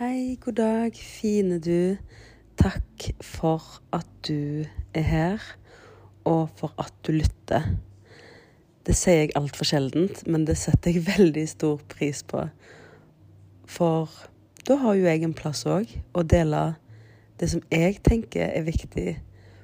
Hei, 0.00 0.38
god 0.40 0.54
dag, 0.56 0.94
fine 0.96 1.58
du. 1.60 1.98
Takk 2.56 3.02
for 3.20 3.60
at 3.92 4.06
du 4.24 4.64
er 4.96 5.02
her, 5.04 5.42
og 6.24 6.48
for 6.56 6.72
at 6.80 6.94
du 7.04 7.12
lytter. 7.12 7.66
Det 8.88 8.94
sier 8.96 9.18
jeg 9.26 9.34
altfor 9.36 9.68
sjeldent, 9.68 10.22
men 10.24 10.46
det 10.48 10.56
setter 10.56 10.96
jeg 10.96 11.04
veldig 11.18 11.44
stor 11.52 11.82
pris 11.92 12.22
på. 12.24 12.46
For 13.68 14.08
da 14.64 14.78
har 14.80 14.96
jo 14.96 15.04
jeg 15.04 15.26
en 15.28 15.36
plass 15.36 15.66
òg 15.68 15.92
å 16.16 16.24
dele 16.24 16.62
det 17.36 17.50
som 17.52 17.60
jeg 17.68 18.00
tenker 18.00 18.48
er 18.48 18.64
viktig 18.70 19.18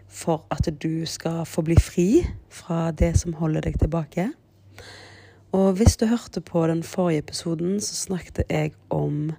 for 0.04 0.44
at 0.52 0.68
du 0.68 1.08
skal 1.08 1.46
få 1.48 1.64
bli 1.64 1.78
fri 1.80 2.10
fra 2.52 2.90
det 2.92 3.14
som 3.22 3.40
holder 3.40 3.70
deg 3.70 3.80
tilbake. 3.86 4.28
Og 5.56 5.80
hvis 5.80 5.96
du 5.96 6.04
hørte 6.12 6.44
på 6.44 6.68
den 6.68 6.84
forrige 6.84 7.24
episoden, 7.24 7.80
så 7.80 7.96
snakket 8.04 8.44
jeg 8.52 8.76
om 8.92 9.32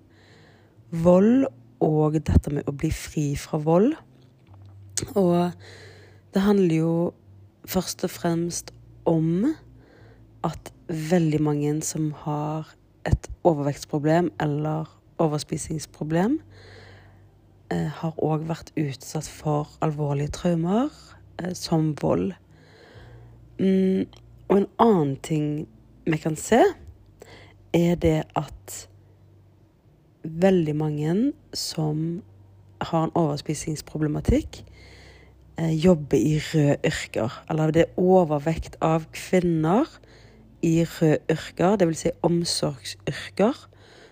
vold 0.92 1.48
og 1.84 2.18
dette 2.18 2.52
med 2.54 2.68
å 2.68 2.76
bli 2.76 2.90
fri 2.94 3.30
fra 3.40 3.60
vold. 3.62 3.94
Og 5.14 5.52
det 6.34 6.44
handler 6.46 6.76
jo 6.76 6.94
først 7.68 8.06
og 8.08 8.14
fremst 8.14 8.74
om 9.08 9.50
at 10.48 10.72
veldig 10.88 11.42
mange 11.44 11.74
som 11.86 12.12
har 12.24 12.70
et 13.08 13.30
overvektsproblem 13.48 14.32
eller 14.44 14.88
overspisingsproblem, 15.24 16.40
eh, 17.72 17.88
har 17.88 18.14
òg 18.18 18.46
vært 18.48 18.72
utsatt 18.78 19.28
for 19.28 19.70
alvorlige 19.82 20.32
traumer, 20.32 20.90
eh, 21.40 21.54
som 21.54 21.94
vold. 22.02 22.34
Mm, 23.60 24.06
og 24.50 24.58
en 24.58 24.68
annen 24.80 25.16
ting 25.18 25.68
vi 26.06 26.18
kan 26.18 26.36
se, 26.36 26.64
er 27.74 27.96
det 27.96 28.24
at 28.36 28.88
veldig 30.30 30.76
mange 30.76 31.14
som 31.54 32.22
har 32.82 33.08
en 33.08 33.16
overspisingsproblematikk, 33.16 34.64
eh, 35.58 35.74
jobber 35.86 36.18
i 36.18 36.38
røde 36.40 36.78
yrker. 36.86 37.44
Eller 37.50 37.72
det 37.72 37.82
er 37.82 38.02
overvekt 38.02 38.78
av 38.82 39.06
kvinner 39.14 39.88
i 40.62 40.84
røde 40.84 41.20
yrker, 41.30 41.78
dvs. 41.78 41.98
Si 41.98 42.12
omsorgsyrker, 42.24 43.68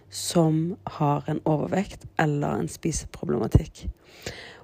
som 0.10 0.78
har 0.88 1.24
en 1.28 1.42
overvekt 1.46 2.06
eller 2.20 2.60
en 2.60 2.68
spiseproblematikk. 2.68 3.90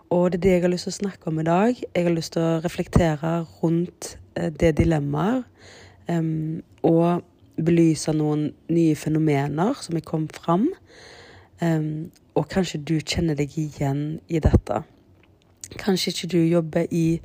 Og 0.10 0.32
det 0.32 0.40
er 0.40 0.44
det 0.44 0.52
jeg 0.52 0.62
har 0.62 0.72
lyst 0.74 0.88
til 0.88 0.94
å 0.94 1.00
snakke 1.00 1.28
om 1.28 1.40
i 1.40 1.44
dag. 1.48 1.76
Jeg 1.96 2.04
har 2.04 2.16
lyst 2.16 2.34
til 2.34 2.44
å 2.44 2.60
reflektere 2.64 3.46
rundt 3.62 4.18
eh, 4.36 4.50
det 4.50 4.78
dilemmaet. 4.78 5.44
Um, 6.10 6.64
og 6.84 7.22
belyse 7.56 8.12
noen 8.16 8.50
nye 8.72 8.96
fenomener 9.00 9.78
som 9.80 9.96
er 9.96 10.06
kommet 10.06 10.36
fram. 10.36 10.68
Um, 11.62 12.10
og 12.34 12.48
kanskje 12.50 12.82
du 12.82 12.96
kjenner 13.00 13.38
deg 13.38 13.54
igjen 13.60 14.20
i 14.30 14.42
dette. 14.42 14.82
Kanskje 15.78 16.12
ikke 16.12 16.32
du 16.34 16.40
jobber 16.40 16.88
i 16.90 17.22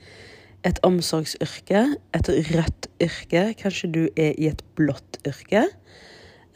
et 0.66 0.80
omsorgsyrke, 0.84 1.86
et 2.16 2.30
rødt 2.50 2.88
yrke. 3.02 3.48
Kanskje 3.56 3.90
du 3.94 4.02
er 4.12 4.34
i 4.36 4.50
et 4.50 4.62
blått 4.76 5.20
yrke. 5.26 5.66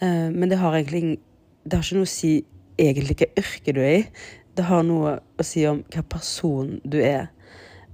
Uh, 0.02 0.28
men 0.28 0.50
det 0.52 0.60
har 0.60 0.76
egentlig 0.76 1.18
det 1.64 1.76
har 1.76 1.84
ikke 1.84 2.00
noe 2.00 2.08
å 2.08 2.10
si 2.10 2.32
egentlig 2.80 3.14
hvilket 3.14 3.40
yrke 3.40 3.74
du 3.76 3.82
er 3.84 3.96
i. 3.98 4.04
Det 4.56 4.64
har 4.68 4.84
noe 4.84 5.18
å 5.20 5.44
si 5.46 5.64
om 5.68 5.82
hva 5.92 6.04
person 6.08 6.78
du 6.84 6.98
er. 7.04 7.28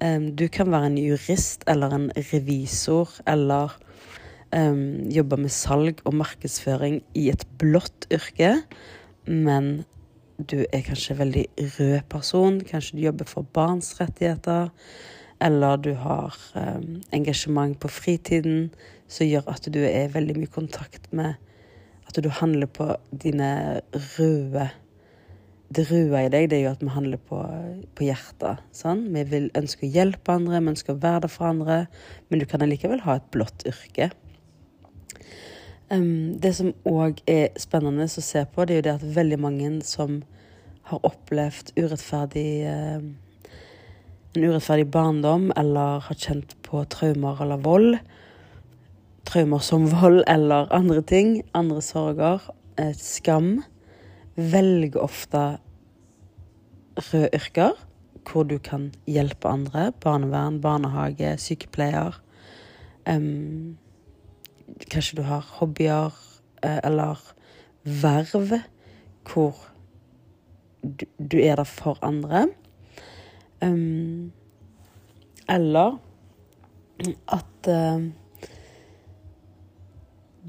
Um, 0.02 0.32
du 0.38 0.46
kan 0.52 0.70
være 0.72 0.90
en 0.90 1.00
jurist 1.00 1.64
eller 1.70 1.94
en 1.94 2.10
revisor 2.30 3.14
eller 3.26 3.74
um, 4.52 5.08
jobbe 5.12 5.38
med 5.40 5.54
salg 5.54 6.02
og 6.04 6.18
markedsføring 6.20 7.00
i 7.18 7.28
et 7.32 7.46
blått 7.60 8.06
yrke 8.12 8.56
men 9.26 9.84
du 10.36 10.64
er 10.68 10.84
kanskje 10.84 11.14
en 11.14 11.20
veldig 11.20 11.44
rød 11.78 12.00
person. 12.12 12.60
Kanskje 12.60 12.98
du 12.98 13.04
jobber 13.06 13.28
for 13.28 13.46
barns 13.56 13.94
rettigheter. 14.00 14.72
Eller 15.40 15.76
du 15.76 15.92
har 16.00 16.36
um, 16.54 17.02
engasjement 17.12 17.76
på 17.80 17.88
fritiden 17.92 18.70
som 19.08 19.28
gjør 19.28 19.48
at 19.52 19.68
du 19.72 19.82
er 19.84 20.12
veldig 20.14 20.38
mye 20.38 20.52
kontakt 20.52 21.12
med 21.12 21.36
At 22.08 22.16
du 22.22 22.30
handler 22.30 22.66
på 22.66 22.86
dine 23.10 23.82
røde 23.92 24.70
Det 25.68 25.84
røde 25.90 26.22
i 26.24 26.30
deg 26.32 26.48
det 26.50 26.58
er 26.58 26.62
jo 26.64 26.72
at 26.72 26.82
vi 26.82 26.88
handler 26.94 27.18
på, 27.18 27.40
på 27.98 28.06
hjertet. 28.06 28.62
Sånn? 28.72 29.08
Vi 29.12 29.24
vil 29.28 29.50
ønske 29.58 29.84
å 29.84 29.90
hjelpe 29.90 30.32
andre, 30.32 30.60
vi 30.62 30.72
ønsker 30.72 30.94
å 30.94 31.00
være 31.02 31.24
der 31.26 31.32
for 31.32 31.50
andre, 31.50 31.78
men 32.30 32.40
du 32.40 32.46
kan 32.46 32.62
allikevel 32.62 33.02
ha 33.02 33.16
et 33.18 33.26
blått 33.34 33.66
yrke. 33.66 34.12
Um, 35.86 36.34
det 36.42 36.50
som 36.58 36.72
òg 36.88 37.20
er 37.30 37.52
spennende 37.62 38.08
å 38.08 38.22
se 38.24 38.42
på, 38.50 38.64
det 38.66 38.74
er 38.74 38.80
jo 38.80 38.86
det 38.88 38.94
at 38.96 39.06
veldig 39.16 39.38
mange 39.38 39.68
som 39.86 40.18
har 40.90 41.04
opplevd 41.06 41.70
urettferdig 41.78 42.50
uh, 42.66 43.04
en 44.36 44.44
urettferdig 44.44 44.88
barndom, 44.92 45.48
eller 45.56 46.02
har 46.08 46.18
kjent 46.20 46.56
på 46.66 46.82
traumer 46.92 47.38
eller 47.42 47.62
vold, 47.62 48.00
traumer 49.30 49.62
som 49.64 49.86
vold 49.94 50.24
eller 50.26 50.68
andre 50.74 51.02
ting, 51.06 51.40
andre 51.54 51.82
sorger, 51.84 52.50
et 52.76 53.00
skam, 53.00 53.62
velger 54.36 55.00
ofte 55.00 55.46
røde 56.96 57.30
yrker 57.36 57.78
hvor 58.26 58.44
du 58.48 58.58
kan 58.58 58.90
hjelpe 59.06 59.48
andre. 59.48 59.92
Barnevern, 60.02 60.58
barnehage, 60.60 61.36
sykepleier. 61.38 62.18
Um, 63.06 63.76
Kanskje 64.84 65.16
du 65.16 65.22
har 65.22 65.46
hobbyer 65.56 66.12
eh, 66.62 66.80
eller 66.84 67.20
verv 67.86 68.60
hvor 69.26 69.54
du, 71.18 71.38
er 71.40 71.56
der 71.56 71.64
for 71.64 71.98
andre. 72.02 72.46
Um, 73.64 74.32
eller 75.48 75.98
at 77.28 77.68
uh, 77.68 78.02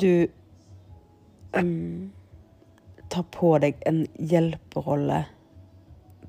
du 0.01 0.27
um, 1.57 2.11
tar 3.09 3.25
på 3.31 3.57
deg 3.63 3.79
en 3.87 4.03
hjelperolle 4.19 5.23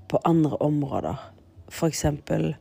på 0.08 0.22
andre 0.24 0.56
områder. 0.56 1.18
For 1.68 1.90
eksempel 1.90 2.54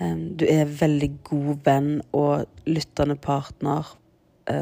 um, 0.00 0.36
du 0.36 0.44
er 0.48 0.64
veldig 0.80 1.12
god 1.24 1.64
venn 1.64 1.92
og 2.12 2.44
lyttende 2.66 3.16
partner 3.16 3.94
Eh, 3.94 3.99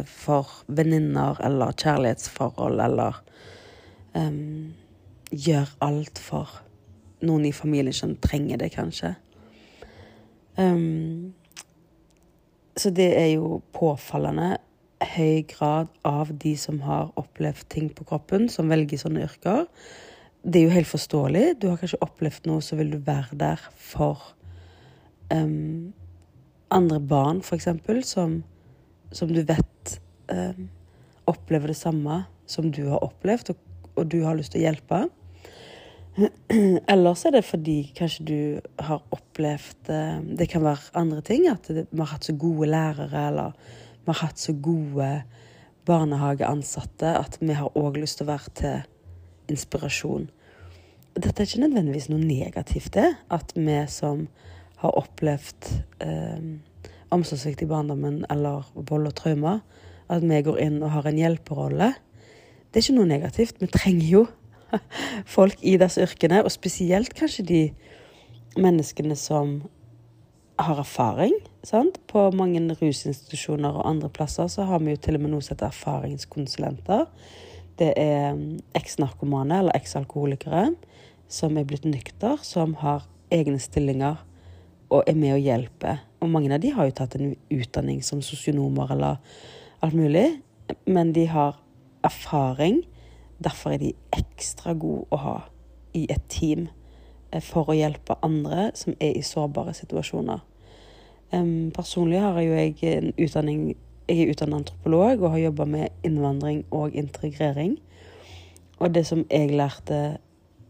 for 0.07 0.63
venninner 0.67 1.39
eller 1.45 1.77
kjærlighetsforhold 1.79 2.81
eller 2.85 3.19
um, 4.15 4.75
gjør 5.31 5.71
alt 5.85 6.21
for 6.23 6.61
noen 7.27 7.49
i 7.49 7.55
familien 7.55 7.97
som 7.97 8.15
trenger 8.23 8.61
det, 8.63 8.71
kanskje. 8.77 9.15
Um, 10.59 11.35
så 12.79 12.93
det 12.95 13.11
er 13.19 13.33
jo 13.35 13.61
påfallende 13.75 14.57
høy 15.15 15.45
grad 15.51 15.91
av 16.07 16.31
de 16.43 16.55
som 16.59 16.81
har 16.83 17.13
opplevd 17.19 17.67
ting 17.71 17.89
på 17.95 18.07
kroppen, 18.07 18.49
som 18.51 18.71
velger 18.71 19.01
sånne 19.01 19.25
yrker. 19.27 19.67
Det 20.43 20.61
er 20.61 20.69
jo 20.69 20.75
helt 20.75 20.91
forståelig. 20.91 21.47
Du 21.63 21.69
har 21.71 21.79
kanskje 21.81 22.03
opplevd 22.03 22.47
noe, 22.51 22.63
så 22.63 22.79
vil 22.79 22.93
du 22.95 23.01
være 23.03 23.39
der 23.39 23.63
for 23.75 24.23
um, 25.35 25.91
andre 26.75 27.01
barn, 27.03 27.43
f.eks., 27.43 27.69
som 28.07 28.41
som 29.13 29.33
du 29.33 29.43
vet 29.43 29.67
eh, 30.33 30.59
opplever 31.29 31.73
det 31.73 31.79
samme 31.79 32.23
som 32.49 32.71
du 32.73 32.87
har 32.89 33.05
opplevd, 33.05 33.53
og, 33.53 33.89
og 33.97 34.11
du 34.11 34.23
har 34.25 34.39
lyst 34.39 34.55
til 34.55 34.63
å 34.63 34.69
hjelpe. 34.69 35.03
Ellers 36.93 37.25
er 37.29 37.37
det 37.37 37.45
fordi 37.47 37.77
kanskje 37.95 38.25
du 38.27 38.39
har 38.83 39.05
opplevd 39.15 39.91
eh, 39.95 40.17
Det 40.41 40.49
kan 40.51 40.65
være 40.67 40.97
andre 40.99 41.21
ting. 41.23 41.47
At 41.51 41.69
vi 41.71 41.85
har 41.85 42.13
hatt 42.15 42.27
så 42.27 42.35
gode 42.39 42.71
lærere, 42.73 43.27
eller 43.31 43.77
vi 44.03 44.15
har 44.15 44.25
hatt 44.25 44.41
så 44.43 44.55
gode 44.57 45.11
barnehageansatte 45.89 47.15
at 47.17 47.39
vi 47.41 47.55
har 47.57 47.73
òg 47.79 47.97
lyst 48.03 48.21
til 48.21 48.27
å 48.27 48.33
være 48.35 48.53
til 48.61 49.53
inspirasjon. 49.53 50.27
Dette 51.19 51.43
er 51.43 51.49
ikke 51.49 51.65
nødvendigvis 51.65 52.11
noe 52.13 52.21
negativt, 52.23 52.93
det. 52.95 53.09
At 53.33 53.55
vi 53.57 53.79
som 53.91 54.27
har 54.83 54.99
opplevd 55.01 55.71
eh, 56.05 56.51
omsorgssvikt 57.15 57.65
i 57.65 57.71
barndommen 57.71 58.21
eller 58.31 58.69
vold 58.75 59.09
og 59.11 59.17
traumer, 59.19 59.63
at 60.09 60.25
vi 60.25 60.43
går 60.45 60.61
inn 60.65 60.83
og 60.83 60.93
har 60.97 61.09
en 61.09 61.19
hjelperolle. 61.21 61.93
Det 62.69 62.81
er 62.81 62.87
ikke 62.87 62.99
noe 62.99 63.11
negativt. 63.11 63.61
Vi 63.61 63.71
trenger 63.73 64.09
jo 64.09 64.23
folk 65.37 65.61
i 65.65 65.77
disse 65.81 66.05
yrkene, 66.05 66.43
og 66.45 66.53
spesielt 66.53 67.15
kanskje 67.17 67.47
de 67.49 67.63
menneskene 68.59 69.17
som 69.17 69.61
har 70.59 70.81
erfaring. 70.83 71.35
Sant? 71.67 72.01
På 72.11 72.29
mange 72.35 72.61
rusinstitusjoner 72.81 73.79
og 73.79 73.87
andre 73.89 74.11
plasser 74.11 74.49
så 74.51 74.67
har 74.69 74.83
vi 74.83 74.95
jo 74.95 75.03
til 75.03 75.19
og 75.19 75.25
med 75.25 75.35
noe 75.35 75.45
som 75.45 75.55
heter 75.55 75.71
erfaringskonsulenter. 75.71 77.07
Det 77.79 77.93
er 77.97 78.33
mm, 78.35 78.59
eks-narkomane 78.75 79.61
eller 79.63 79.77
eks-alkoholikere 79.79 80.73
som 81.31 81.59
er 81.61 81.67
blitt 81.69 81.87
nykter, 81.87 82.41
som 82.43 82.75
har 82.81 83.05
egne 83.31 83.61
stillinger 83.61 84.19
og 84.89 85.05
er 85.07 85.15
med 85.15 85.37
og 85.37 85.45
hjelper. 85.45 86.03
Og 86.25 86.33
mange 86.33 86.51
av 86.55 86.63
de 86.65 86.73
har 86.75 86.89
jo 86.89 86.97
tatt 86.97 87.15
en 87.19 87.35
utdanning 87.53 88.01
som 88.03 88.23
sosionomer 88.25 88.95
eller 88.97 89.21
alt 89.83 89.95
mulig, 89.95 90.41
men 90.87 91.13
de 91.15 91.27
har 91.31 91.61
erfaring 92.05 92.83
derfor 93.39 93.71
er 93.71 93.83
de 93.83 93.93
ekstra 94.17 94.75
gode 94.75 95.07
å 95.15 95.21
ha 95.23 95.37
i 95.97 96.07
et 96.11 96.25
team 96.33 96.67
eh, 97.33 97.43
for 97.43 97.71
å 97.71 97.77
hjelpe 97.77 98.19
andre 98.27 98.71
som 98.79 98.97
er 98.99 99.17
i 99.17 99.25
sårbare 99.27 99.75
situasjoner. 99.77 100.45
Personlig 101.77 102.23
har 102.25 102.39
jo 102.41 102.55
jeg 102.57 102.79
en 102.89 103.11
utdanning 103.21 103.75
Jeg 104.09 104.23
er 104.25 104.31
utdannet 104.33 104.63
antropolog 104.63 105.21
og 105.21 105.35
har 105.35 105.43
jobba 105.43 105.65
med 105.69 106.05
innvandring 106.09 106.63
og 106.73 106.95
integrering. 106.97 107.75
Og 108.81 108.95
det 108.95 109.03
som 109.05 109.27
jeg 109.29 109.51
lærte 109.53 110.17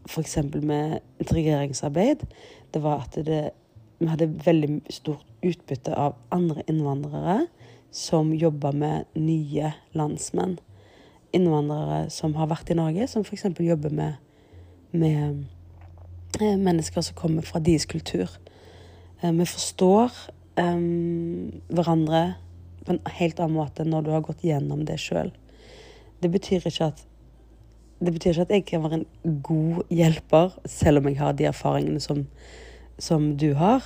f.eks. 0.09 0.35
med 0.59 0.99
integreringsarbeid, 1.23 2.25
det 2.73 2.81
var 2.83 3.05
at 3.05 3.15
det, 3.25 3.53
vi 3.99 4.09
hadde 4.11 4.27
veldig 4.43 4.81
stort 4.91 5.23
utbytte 5.39 5.95
av 5.95 6.17
andre 6.35 6.65
innvandrere 6.67 7.37
som 7.91 8.33
jobber 8.33 8.75
med 8.75 9.05
nye 9.17 9.73
landsmenn. 9.97 10.57
Innvandrere 11.35 12.09
som 12.13 12.35
har 12.37 12.49
vært 12.49 12.71
i 12.71 12.77
Norge, 12.77 13.07
som 13.09 13.25
f.eks. 13.25 13.45
jobber 13.59 13.93
med, 13.93 14.17
med, 14.91 15.43
eh, 16.41 16.57
mennesker 16.57 17.05
som 17.05 17.17
kommer 17.17 17.45
fra 17.45 17.61
deres 17.61 17.85
kultur. 17.89 18.29
Eh, 19.21 19.31
vi 19.31 19.45
forstår 19.45 20.13
um, 20.57 21.51
hverandre 21.69 22.23
på 22.85 22.95
en 22.95 23.01
helt 23.19 23.39
annen 23.39 23.59
måte 23.59 23.85
når 23.85 24.05
du 24.05 24.11
har 24.15 24.25
gått 24.25 24.45
gjennom 24.45 24.85
det 24.87 24.97
sjøl. 25.01 25.31
Det 26.19 26.31
betyr 26.31 26.65
ikke 26.65 26.91
at 26.91 27.05
det 27.99 28.13
betyr 28.15 28.31
ikke 28.31 28.45
at 28.47 28.51
jeg 28.53 28.63
kan 28.63 28.83
være 28.85 29.01
en 29.01 29.39
god 29.43 29.81
hjelper, 29.91 30.53
selv 30.65 31.01
om 31.01 31.09
jeg 31.09 31.19
har 31.19 31.33
de 31.35 31.49
erfaringene 31.49 31.99
som, 31.99 32.21
som 32.95 33.33
du 33.37 33.51
har. 33.59 33.83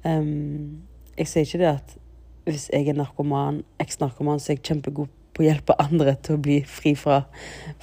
Um, 0.00 0.80
jeg 1.18 1.28
sier 1.28 1.44
ikke 1.44 1.60
det 1.60 1.68
at 1.74 1.98
hvis 2.44 2.68
jeg 2.72 2.88
er 2.88 2.98
narkoman, 2.98 3.62
eks-narkoman, 3.82 4.40
så 4.40 4.52
er 4.52 4.58
jeg 4.58 4.66
kjempegod 4.70 5.10
på 5.34 5.42
å 5.42 5.46
hjelpe 5.46 5.76
andre 5.80 6.14
til 6.24 6.36
å 6.36 6.42
bli 6.42 6.60
fri 6.68 6.94
fra, 6.98 7.22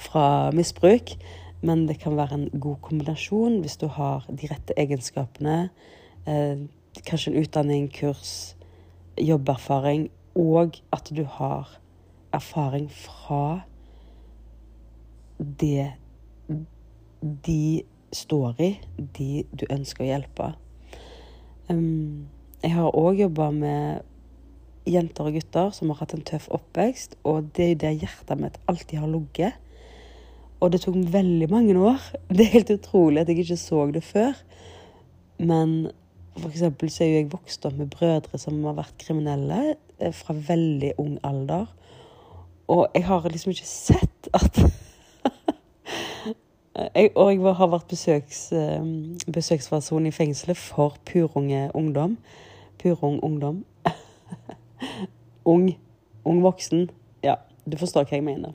fra 0.00 0.24
misbruk. 0.54 1.14
Men 1.62 1.86
det 1.88 1.98
kan 2.02 2.16
være 2.18 2.36
en 2.36 2.48
god 2.54 2.78
kombinasjon 2.86 3.60
hvis 3.64 3.78
du 3.80 3.88
har 3.90 4.26
de 4.30 4.50
rette 4.50 4.76
egenskapene. 4.78 5.70
Eh, 6.28 6.66
kanskje 7.06 7.32
en 7.32 7.40
utdanning, 7.42 7.88
kurs, 7.94 8.54
jobberfaring, 9.18 10.08
og 10.38 10.78
at 10.94 11.10
du 11.14 11.24
har 11.26 11.78
erfaring 12.32 12.86
fra 12.92 13.60
det 15.38 15.94
de 17.46 17.82
står 18.12 18.60
i, 18.62 18.70
de 18.96 19.44
du 19.52 19.66
ønsker 19.70 20.04
å 20.04 20.08
hjelpe. 20.08 20.52
Um, 21.68 22.28
jeg 22.62 22.74
har 22.74 22.94
òg 22.96 23.20
jobba 23.20 23.50
med 23.54 24.07
jenter 24.90 25.28
og 25.28 25.38
gutter 25.38 25.70
som 25.76 25.92
har 25.92 26.02
hatt 26.02 26.14
en 26.16 26.24
tøff 26.26 26.48
oppvekst, 26.54 27.18
og 27.28 27.50
det 27.56 27.64
er 27.64 27.72
jo 27.72 27.80
det 27.84 27.94
hjertet 28.02 28.42
mitt 28.42 28.60
alltid 28.70 29.02
har 29.02 29.12
ligget. 29.12 29.64
Og 30.58 30.72
det 30.72 30.80
tok 30.82 30.96
veldig 31.12 31.50
mange 31.50 31.76
år. 31.78 32.02
Det 32.34 32.44
er 32.44 32.56
helt 32.56 32.70
utrolig 32.74 33.20
at 33.20 33.28
jeg 33.30 33.38
ikke 33.44 33.56
så 33.56 33.86
det 33.94 34.02
før. 34.02 34.34
Men 35.38 35.90
for 36.38 36.50
eksempel 36.50 36.90
så 36.90 37.04
er 37.04 37.08
jo 37.08 37.20
jeg 37.20 37.32
vokst 37.32 37.66
opp 37.66 37.76
med 37.78 37.90
brødre 37.90 38.38
som 38.38 38.58
har 38.66 38.76
vært 38.78 38.98
kriminelle 38.98 39.76
eh, 39.98 40.12
fra 40.14 40.34
veldig 40.34 40.92
ung 40.98 41.18
alder. 41.26 41.66
Og 42.68 42.88
jeg 42.94 43.06
har 43.06 43.28
liksom 43.30 43.54
ikke 43.54 43.70
sett 43.70 44.28
at 44.34 44.58
jeg, 46.94 47.10
Og 47.14 47.32
jeg 47.32 47.54
har 47.60 47.70
vært 47.72 47.88
besøks, 47.90 48.52
eh, 48.52 48.84
besøksperson 49.32 50.06
i 50.06 50.14
fengselet 50.14 50.58
for 50.58 50.98
purunge 51.06 51.70
ungdom. 51.74 52.18
Purung 52.82 53.20
ungdom. 53.22 53.64
ung. 55.48 55.70
Ung 56.28 56.42
voksen. 56.44 56.88
Ja, 57.24 57.38
du 57.64 57.78
forstår 57.80 58.08
hva 58.08 58.18
jeg 58.18 58.26
mener. 58.26 58.54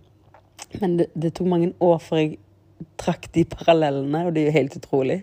Men 0.81 0.97
det, 0.99 1.09
det, 1.13 1.33
tok 1.37 1.49
mange 1.49 1.73
år 1.83 1.99
før 2.01 2.23
jeg 2.23 2.37
trakk 2.99 3.29
de 3.35 3.45
parallellene, 3.49 4.25
og 4.27 4.33
det 4.35 4.43
er 4.43 4.49
jo 4.49 4.57
helt 4.57 4.77
utrolig. 4.79 5.19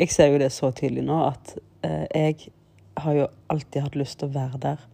Jeg 0.00 0.12
ser 0.14 0.32
jo 0.32 0.40
det 0.40 0.50
så 0.54 0.70
tydelig 0.74 1.04
nå 1.06 1.18
at 1.26 1.54
eh, 1.86 2.06
jeg 2.08 2.52
har 3.00 3.16
jo 3.16 3.26
alltid 3.52 3.84
hatt 3.84 3.98
lyst 3.98 4.20
til 4.20 4.30
å 4.30 4.36
være 4.36 4.60
der 4.62 4.86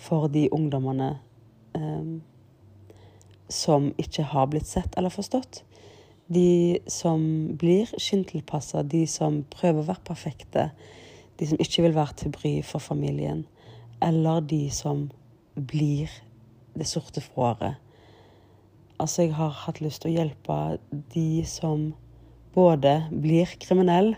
for 0.00 0.28
de 0.32 0.46
ungdommene 0.52 1.14
eh, 1.76 2.10
som 3.52 3.92
ikke 4.00 4.26
har 4.32 4.50
blitt 4.52 4.68
sett 4.68 4.96
eller 4.98 5.12
forstått. 5.14 5.62
De 6.26 6.78
som 6.90 7.22
blir 7.58 7.90
skinntilpassa, 8.02 8.82
de 8.82 9.04
som 9.08 9.44
prøver 9.52 9.82
å 9.82 9.90
være 9.92 10.08
perfekte, 10.08 10.70
de 11.38 11.48
som 11.48 11.60
ikke 11.62 11.84
vil 11.86 11.96
være 11.96 12.20
til 12.22 12.34
bry 12.34 12.54
for 12.66 12.82
familien, 12.82 13.44
eller 14.00 14.40
de 14.40 14.66
som 14.70 15.08
blir 15.54 16.10
det 16.76 16.86
sorte 16.88 17.22
fåret. 17.24 17.76
Altså, 19.00 19.22
jeg 19.26 19.36
har 19.36 19.54
hatt 19.64 19.80
lyst 19.80 20.02
til 20.02 20.12
å 20.12 20.18
hjelpe 20.18 20.58
de 21.14 21.44
som 21.48 21.90
både 22.56 22.98
blir 23.12 23.50
kriminell, 23.60 24.14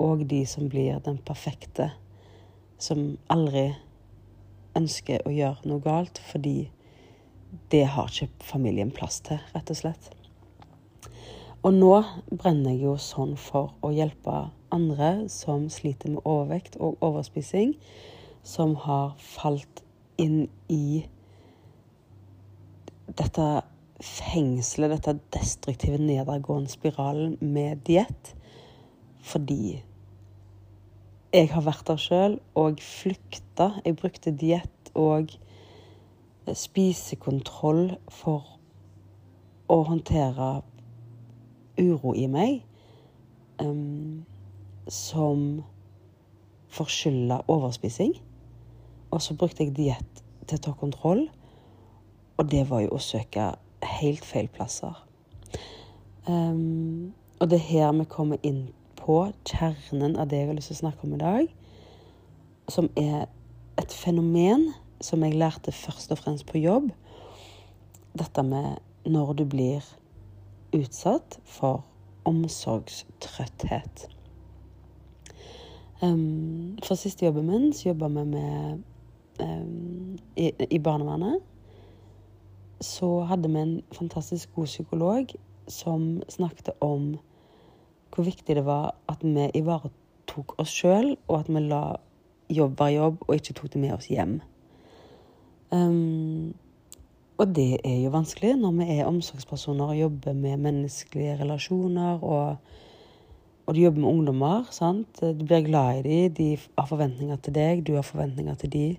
og 0.00 0.26
de 0.28 0.42
som 0.48 0.68
blir 0.68 1.00
den 1.04 1.16
perfekte, 1.24 1.90
som 2.78 3.16
aldri 3.32 3.70
ønsker 4.76 5.24
å 5.24 5.32
gjøre 5.32 5.68
noe 5.70 5.80
galt 5.80 6.20
fordi 6.28 6.68
det 7.72 7.86
har 7.94 8.10
ikke 8.12 8.44
familien 8.44 8.92
plass 8.92 9.22
til, 9.24 9.40
rett 9.54 9.72
og 9.72 9.78
slett. 9.78 10.10
Og 11.64 11.72
nå 11.74 11.94
brenner 12.28 12.74
jeg 12.74 12.84
jo 12.84 12.96
sånn 13.00 13.34
for 13.40 13.72
å 13.82 13.90
hjelpe 13.94 14.50
andre 14.74 15.26
som 15.32 15.70
sliter 15.72 16.12
med 16.12 16.28
overvekt 16.28 16.76
og 16.76 17.00
overspising, 17.04 17.72
som 18.46 18.76
har 18.86 19.16
falt 19.18 19.82
inn 20.22 20.46
i 20.72 21.02
dette 23.16 23.46
fengselet, 24.00 24.92
dette 24.92 25.16
destruktive 25.34 25.98
nedadgående 25.98 26.70
spiralen 26.70 27.36
med 27.40 27.82
diett. 27.88 28.34
Fordi 29.26 29.80
jeg 31.34 31.50
har 31.52 31.64
vært 31.66 31.88
der 31.88 32.00
sjøl 32.00 32.38
og 32.56 32.80
flykta. 32.80 33.72
Jeg 33.84 33.98
brukte 33.98 34.32
diett 34.32 34.92
og 34.96 35.34
spisekontroll 36.54 37.96
for 38.12 38.54
å 39.66 39.80
håndtere 39.88 40.60
uro 41.76 42.14
i 42.14 42.28
meg 42.30 42.60
um, 43.58 44.22
som 44.86 45.64
forskylda 46.76 47.42
overspising. 47.50 48.14
Og 49.10 49.22
så 49.22 49.36
brukte 49.38 49.64
jeg 49.64 49.76
diett 49.76 50.22
til 50.46 50.58
å 50.58 50.64
ta 50.66 50.72
kontroll, 50.78 51.26
og 52.36 52.50
det 52.50 52.66
var 52.70 52.82
jo 52.84 52.94
å 52.94 53.02
søke 53.02 53.52
helt 54.00 54.24
feil 54.26 54.48
plasser. 54.52 54.96
Um, 56.26 57.14
og 57.38 57.50
det 57.50 57.60
er 57.60 57.68
her 57.70 57.92
vi 57.96 58.08
kommer 58.10 58.42
inn 58.42 58.66
på 58.98 59.20
kjernen 59.46 60.16
av 60.18 60.30
det 60.30 60.40
jeg 60.40 60.50
har 60.50 60.58
lyst 60.58 60.72
til 60.72 60.78
å 60.78 60.82
snakke 60.84 61.06
om 61.06 61.14
i 61.14 61.22
dag, 61.22 61.52
som 62.72 62.90
er 62.98 63.28
et 63.78 63.92
fenomen 63.94 64.72
som 65.04 65.22
jeg 65.22 65.36
lærte 65.38 65.72
først 65.72 66.12
og 66.12 66.18
fremst 66.18 66.48
på 66.48 66.58
jobb. 66.58 66.90
Dette 68.16 68.42
med 68.42 68.80
når 69.06 69.32
du 69.38 69.44
blir 69.46 69.84
utsatt 70.74 71.38
for 71.44 71.84
omsorgstrøtthet. 72.26 74.08
Um, 76.02 76.76
for 76.84 76.98
siste 76.98 77.24
jobben 77.24 77.46
min 77.48 77.72
så 77.72 77.92
jobba 77.92 78.08
vi 78.08 78.24
med 78.34 78.82
i, 79.40 80.50
i, 80.70 80.78
barnevernet. 80.78 81.40
Så 82.80 83.20
hadde 83.28 83.50
vi 83.52 83.60
en 83.60 83.76
fantastisk 83.96 84.54
god 84.54 84.66
psykolog 84.66 85.32
som 85.68 86.22
snakket 86.28 86.70
om 86.80 87.16
hvor 88.14 88.24
viktig 88.24 88.56
det 88.56 88.64
var 88.64 88.94
at 89.10 89.24
vi 89.24 89.48
ivaretok 89.58 90.54
oss 90.60 90.72
sjøl, 90.72 91.16
og 91.28 91.40
at 91.40 91.48
vi 91.52 91.64
la 91.66 91.96
jobb 92.52 92.78
være 92.78 92.94
jobb, 92.94 93.24
og 93.26 93.34
ikke 93.34 93.56
tok 93.58 93.72
det 93.72 93.82
med 93.82 93.96
oss 93.96 94.08
hjem. 94.12 94.38
Um, 95.74 96.54
og 97.36 97.52
det 97.52 97.82
er 97.84 97.98
jo 98.00 98.14
vanskelig 98.14 98.54
når 98.56 98.76
vi 98.78 98.86
er 98.96 99.08
omsorgspersoner 99.08 99.92
og 99.92 99.98
jobber 99.98 100.36
med 100.36 100.62
menneskelige 100.64 101.36
relasjoner. 101.42 102.22
Og, 102.22 102.56
og 103.66 103.74
du 103.74 103.80
jobber 103.80 104.00
med 104.00 104.08
ungdommer. 104.08 104.70
sant? 104.70 105.20
Du 105.20 105.44
blir 105.44 105.66
glad 105.66 106.00
i 106.00 106.02
dem, 106.06 106.34
de 106.34 106.48
har 106.78 106.88
forventninger 106.88 107.36
til 107.36 107.54
deg, 107.54 107.84
du 107.86 107.94
har 107.98 108.06
forventninger 108.06 108.54
til 108.54 108.72
dem. 108.72 108.96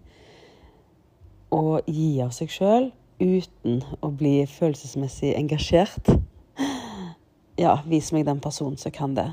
Å 1.54 1.80
gi 1.88 2.10
av 2.24 2.34
seg 2.36 2.51
sjøl 2.51 2.89
uten 3.22 3.82
å 4.04 4.12
bli 4.13 4.42
følelsesmessig 4.50 5.36
engasjert. 5.38 6.13
Ja, 7.58 7.80
vis 7.89 8.12
meg 8.13 8.27
den 8.27 8.38
personen 8.38 8.77
som 8.77 8.94
kan 8.94 9.16
det. 9.18 9.32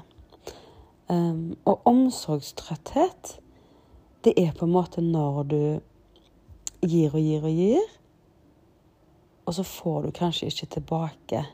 Um, 1.13 1.59
og 1.69 1.83
omsorgstrøtthet, 1.85 3.35
det 4.25 4.33
er 4.41 4.55
på 4.57 4.65
en 4.65 4.73
måte 4.73 5.05
når 5.05 5.43
du 5.51 5.59
gir 6.89 7.13
og 7.13 7.21
gir 7.21 7.45
og 7.45 7.53
gir 7.53 7.85
og 9.45 9.55
så 9.55 9.65
får 9.65 10.03
du 10.03 10.11
kanskje 10.11 10.49
ikke 10.49 10.67
tilbake. 10.67 11.45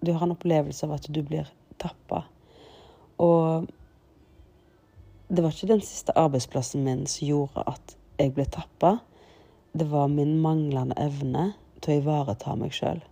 Du 0.00 0.12
har 0.12 0.22
en 0.22 0.34
opplevelse 0.36 0.86
av 0.86 0.94
at 0.96 1.08
du 1.10 1.22
blir 1.26 1.48
tappa. 1.78 2.22
Og 3.18 3.66
det 5.28 5.42
var 5.42 5.50
ikke 5.50 5.72
den 5.72 5.82
siste 5.82 6.14
arbeidsplassen 6.14 6.84
min 6.86 7.06
som 7.10 7.26
gjorde 7.26 7.64
at 7.66 7.96
jeg 8.18 8.34
ble 8.36 8.46
tappa. 8.46 8.98
Det 9.76 9.90
var 9.90 10.06
min 10.08 10.38
manglende 10.40 10.96
evne 10.96 11.50
til 11.82 11.92
å 11.92 12.00
ivareta 12.00 12.54
meg 12.56 12.72
sjøl. 12.72 13.02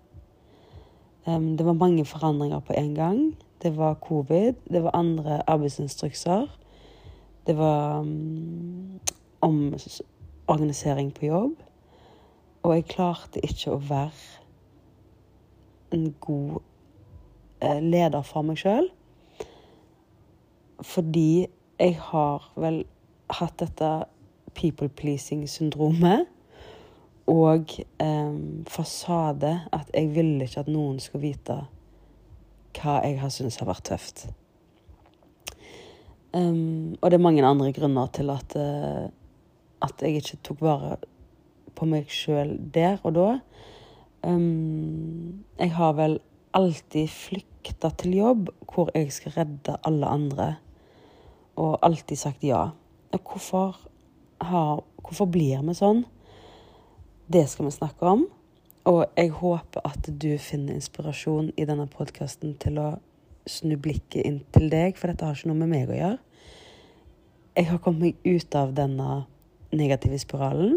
Det 1.25 1.65
var 1.65 1.77
mange 1.77 2.05
forandringer 2.09 2.61
på 2.65 2.73
en 2.77 2.95
gang. 2.97 3.21
Det 3.63 3.77
var 3.77 3.95
covid, 4.01 4.55
det 4.73 4.83
var 4.85 4.97
andre 4.97 5.43
arbeidsinstrukser. 5.49 6.49
Det 7.47 7.57
var 7.57 8.01
um, 8.01 9.01
omorganisering 9.41 11.13
på 11.15 11.27
jobb. 11.27 11.55
Og 12.63 12.75
jeg 12.75 12.89
klarte 12.89 13.45
ikke 13.45 13.75
å 13.75 13.81
være 13.85 14.13
en 15.93 16.15
god 16.21 16.61
eh, 17.61 17.81
leder 17.81 18.25
for 18.25 18.45
meg 18.45 18.61
sjøl. 18.61 18.89
Fordi 20.81 21.47
jeg 21.81 21.99
har 22.11 22.49
vel 22.57 22.85
hatt 23.33 23.59
dette 23.61 23.91
people 24.57 24.89
pleasing-syndromet. 24.89 26.25
Og 27.31 27.77
eh, 27.81 28.35
fasade 28.69 29.53
at 29.73 29.91
jeg 29.95 30.11
ville 30.15 30.45
ikke 30.45 30.65
at 30.65 30.73
noen 30.73 30.99
skulle 31.01 31.31
vite 31.31 31.63
hva 32.75 32.99
jeg 33.05 33.21
har 33.21 33.33
syntes 33.33 33.61
har 33.63 33.71
vært 33.71 33.87
tøft. 33.89 34.27
Um, 36.35 36.97
og 36.99 37.11
det 37.11 37.19
er 37.19 37.23
mange 37.23 37.45
andre 37.47 37.71
grunner 37.73 38.09
til 38.11 38.31
at, 38.35 38.57
uh, 38.59 39.07
at 39.87 40.03
jeg 40.03 40.19
ikke 40.19 40.41
tok 40.43 40.63
vare 40.67 40.97
på 41.79 41.87
meg 41.87 42.11
sjøl 42.11 42.57
der 42.75 42.99
og 43.07 43.15
da. 43.15 43.29
Um, 44.27 45.45
jeg 45.61 45.71
har 45.77 45.95
vel 45.95 46.19
alltid 46.55 47.13
flykta 47.13 47.93
til 48.01 48.17
jobb 48.19 48.51
hvor 48.67 48.91
jeg 48.97 49.13
skal 49.15 49.37
redde 49.37 49.77
alle 49.87 50.11
andre, 50.11 50.49
og 51.55 51.79
alltid 51.87 52.19
sagt 52.19 52.43
ja. 52.43 52.73
Hvorfor, 53.15 53.79
har, 54.43 54.83
hvorfor 55.07 55.31
blir 55.31 55.63
vi 55.63 55.77
sånn? 55.79 56.03
Det 57.27 57.47
skal 57.49 57.65
vi 57.65 57.71
snakke 57.71 58.05
om. 58.07 58.27
Og 58.85 59.07
jeg 59.17 59.31
håper 59.33 59.81
at 59.89 60.09
du 60.21 60.35
finner 60.37 60.77
inspirasjon 60.77 61.47
i 61.57 61.65
denne 61.65 61.87
podkasten 61.89 62.53
til 62.61 62.77
å 62.77 62.89
snu 63.49 63.79
blikket 63.81 64.27
inn 64.29 64.43
til 64.53 64.69
deg, 64.69 64.99
for 65.01 65.09
dette 65.09 65.25
har 65.25 65.39
ikke 65.39 65.49
noe 65.49 65.63
med 65.63 65.71
meg 65.73 65.89
å 65.89 65.97
gjøre. 65.97 66.19
Jeg 67.57 67.71
har 67.71 67.81
kommet 67.81 68.03
meg 68.05 68.29
ut 68.29 68.59
av 68.61 68.75
denne 68.77 69.23
negative 69.73 70.21
spiralen, 70.21 70.77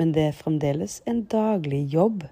men 0.00 0.16
det 0.16 0.30
er 0.30 0.40
fremdeles 0.40 1.02
en 1.10 1.26
daglig 1.28 1.82
jobb. 1.92 2.24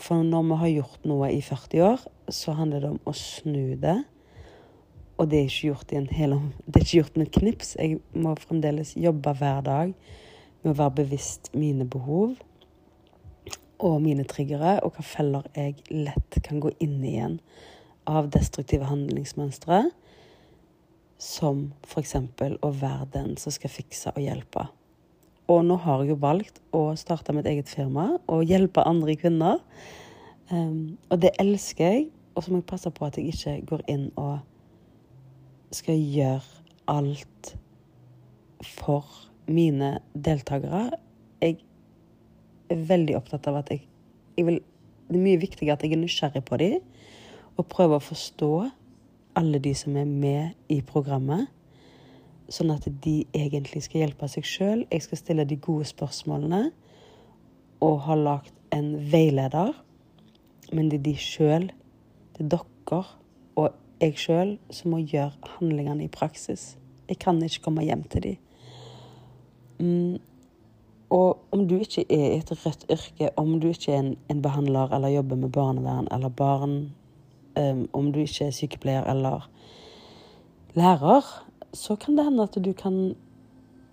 For 0.00 0.24
når 0.24 0.48
vi 0.48 0.60
har 0.64 0.74
gjort 0.78 1.06
noe 1.12 1.28
i 1.28 1.44
40 1.44 1.86
år, 1.90 2.08
så 2.32 2.56
handler 2.56 2.86
det 2.86 2.92
om 2.94 3.00
å 3.04 3.16
snu 3.20 3.76
det. 3.84 3.98
Og 5.20 5.28
det 5.28 5.42
er 5.42 5.52
ikke 5.52 5.74
gjort, 5.74 5.92
i 5.92 6.00
en 6.00 6.08
hel, 6.08 6.38
det 6.64 6.78
er 6.78 6.88
ikke 6.88 7.02
gjort 7.02 7.20
med 7.20 7.28
et 7.28 7.40
knips. 7.42 7.76
Jeg 7.76 8.00
må 8.16 8.32
fremdeles 8.40 8.96
jobbe 8.96 9.36
hver 9.36 9.60
dag 9.68 9.96
med 10.62 10.72
å 10.72 10.78
være 10.78 10.96
bevisst 11.02 11.50
mine 11.54 11.86
behov 11.88 12.36
og 13.82 13.96
mine 14.02 14.24
triggere, 14.28 14.76
og 14.86 14.94
hva 14.94 15.04
feller 15.06 15.48
jeg 15.56 15.80
lett 15.90 16.38
kan 16.46 16.60
gå 16.62 16.70
inn 16.82 17.00
i 17.02 17.16
igjen 17.16 17.40
av 18.06 18.30
destruktive 18.34 18.86
handlingsmønstre, 18.86 19.88
som 21.22 21.68
f.eks. 21.86 22.14
å 22.62 22.70
være 22.78 23.08
den 23.14 23.34
som 23.38 23.54
skal 23.54 23.70
fikse 23.70 24.14
og 24.14 24.22
hjelpe. 24.22 24.66
Og 25.50 25.64
nå 25.66 25.76
har 25.84 26.02
jeg 26.02 26.12
jo 26.12 26.22
valgt 26.22 26.60
å 26.74 26.84
starte 26.98 27.34
mitt 27.34 27.46
eget 27.50 27.70
firma 27.70 28.12
og 28.30 28.46
hjelpe 28.46 28.84
andre 28.86 29.16
kvinner. 29.18 29.58
Um, 30.50 30.98
og 31.10 31.22
det 31.22 31.34
elsker 31.42 31.84
jeg, 31.90 32.06
og 32.34 32.44
så 32.44 32.52
må 32.52 32.62
jeg 32.62 32.70
passe 32.70 32.90
på 32.94 33.06
at 33.06 33.18
jeg 33.18 33.34
ikke 33.34 33.58
går 33.70 33.84
inn 33.90 34.08
og 34.20 34.40
skal 35.74 35.98
gjøre 35.98 36.62
alt 36.90 37.54
for 38.78 39.31
mine 39.54 39.94
deltakere. 40.14 40.90
Jeg 41.42 41.58
er 42.72 42.84
veldig 42.88 43.16
opptatt 43.18 43.48
av 43.50 43.60
at 43.62 43.72
jeg, 43.72 43.86
jeg 44.36 44.48
vil, 44.48 44.60
Det 45.08 45.18
er 45.18 45.24
mye 45.26 45.40
viktigere 45.40 45.74
at 45.76 45.82
jeg 45.84 45.92
er 45.92 46.00
nysgjerrig 46.00 46.44
på 46.48 46.56
dem 46.56 46.78
og 47.60 47.66
prøver 47.68 47.98
å 47.98 48.04
forstå 48.04 48.52
alle 49.36 49.58
de 49.60 49.74
som 49.76 49.96
er 49.96 50.06
med 50.08 50.72
i 50.72 50.80
programmet. 50.80 51.50
Sånn 52.48 52.72
at 52.72 52.86
de 53.04 53.26
egentlig 53.36 53.82
skal 53.84 54.06
hjelpe 54.06 54.28
seg 54.28 54.46
sjøl. 54.48 54.84
Jeg 54.88 55.04
skal 55.04 55.20
stille 55.20 55.44
de 55.48 55.58
gode 55.60 55.84
spørsmålene 55.88 56.62
og 57.84 58.00
har 58.06 58.20
lagd 58.20 58.52
en 58.72 58.94
veileder. 59.12 59.74
Men 60.72 60.88
det 60.88 61.02
er 61.02 61.06
de 61.10 61.16
sjøl, 61.20 61.68
det 62.36 62.46
er 62.46 62.54
dere 62.56 63.02
og 63.60 63.74
jeg 64.02 64.16
sjøl, 64.18 64.56
som 64.72 64.92
må 64.94 65.02
gjøre 65.04 65.52
handlingene 65.58 66.06
i 66.06 66.12
praksis. 66.12 66.72
Jeg 67.08 67.20
kan 67.22 67.40
ikke 67.44 67.66
komme 67.68 67.84
hjem 67.86 68.02
til 68.10 68.24
dem. 68.24 68.40
Mm, 69.82 70.20
og 71.12 71.42
om 71.52 71.66
du 71.68 71.74
ikke 71.82 72.04
er 72.08 72.28
i 72.30 72.38
et 72.38 72.50
rødt 72.66 72.86
yrke, 72.90 73.30
om 73.36 73.56
du 73.60 73.68
ikke 73.68 73.92
er 73.92 73.98
en, 74.00 74.12
en 74.30 74.42
behandler 74.42 74.94
eller 74.94 75.12
jobber 75.12 75.36
med 75.36 75.50
barnevern 75.52 76.08
eller 76.14 76.28
barn, 76.28 76.76
um, 77.58 77.88
om 77.92 78.12
du 78.12 78.20
ikke 78.22 78.46
er 78.46 78.54
sykepleier 78.56 79.10
eller 79.10 79.48
lærer, 80.78 81.26
så 81.72 81.96
kan 81.96 82.16
det 82.16 82.24
hende 82.24 82.46
at 82.46 82.56
du 82.64 82.72
kan 82.72 83.16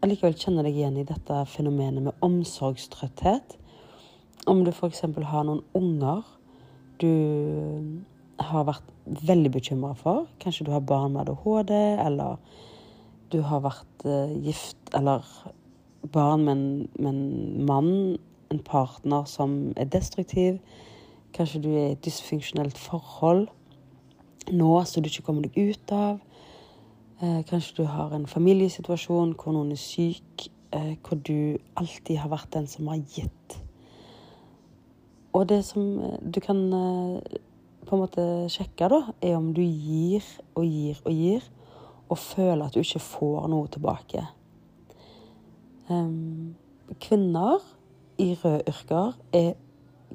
allikevel 0.03 0.37
kjenne 0.39 0.63
deg 0.63 0.77
igjen 0.77 1.01
i 1.01 1.07
dette 1.07 1.41
fenomenet 1.51 2.05
med 2.05 2.23
omsorgstrøtthet. 2.23 3.57
Om 4.47 4.63
du 4.63 4.71
f.eks. 4.71 5.03
har 5.03 5.43
noen 5.47 5.63
unger 5.75 6.23
du 6.99 7.11
har 8.39 8.65
vært 8.67 8.95
veldig 9.27 9.51
bekymra 9.51 9.93
for. 9.97 10.27
Kanskje 10.39 10.67
du 10.67 10.71
har 10.71 10.83
barn 10.87 11.13
med 11.15 11.27
ADHD, 11.27 11.73
eller 12.05 12.39
du 13.31 13.41
har 13.45 13.63
vært 13.63 14.05
uh, 14.07 14.31
gift 14.43 14.93
eller 14.95 15.25
barn 16.11 16.45
med 16.45 16.53
en, 16.53 16.89
med 16.99 17.09
en 17.09 17.65
mann, 17.65 18.17
en 18.51 18.59
partner 18.59 19.25
som 19.29 19.73
er 19.77 19.89
destruktiv. 19.91 20.59
Kanskje 21.33 21.61
du 21.61 21.69
er 21.69 21.87
i 21.87 21.91
et 21.91 22.05
dysfunksjonelt 22.05 22.77
forhold 22.77 23.47
nå 24.51 24.71
som 24.89 25.03
du 25.03 25.09
ikke 25.09 25.25
kommer 25.27 25.45
deg 25.45 25.57
ut 25.57 25.93
av. 25.93 26.19
Eh, 27.21 27.41
kanskje 27.49 27.81
du 27.81 27.89
har 27.91 28.13
en 28.15 28.27
familiesituasjon 28.29 29.35
hvor 29.37 29.53
noen 29.53 29.73
er 29.75 29.81
syk, 29.81 30.47
eh, 30.73 30.95
hvor 31.03 31.19
du 31.19 31.59
alltid 31.77 32.17
har 32.23 32.31
vært 32.31 32.53
den 32.55 32.67
som 32.67 32.87
har 32.89 33.01
gitt. 33.03 33.59
Og 35.33 35.45
det 35.49 35.61
som 35.67 35.99
eh, 35.99 36.17
du 36.23 36.39
kan 36.41 36.63
eh, 36.73 37.37
på 37.85 37.95
en 37.95 38.03
måte 38.03 38.25
sjekke, 38.53 38.89
da, 38.91 39.01
er 39.21 39.37
om 39.37 39.51
du 39.53 39.61
gir 39.61 40.25
og 40.55 40.65
gir 40.65 40.99
og 41.05 41.13
gir, 41.13 41.45
og 42.09 42.17
føler 42.17 42.65
at 42.65 42.73
du 42.73 42.81
ikke 42.81 43.01
får 43.03 43.49
noe 43.51 43.69
tilbake. 43.69 44.25
Um, 45.89 46.55
kvinner 47.01 47.63
i 48.21 48.35
røde 48.37 48.61
yrker 48.69 49.15
er 49.33 49.55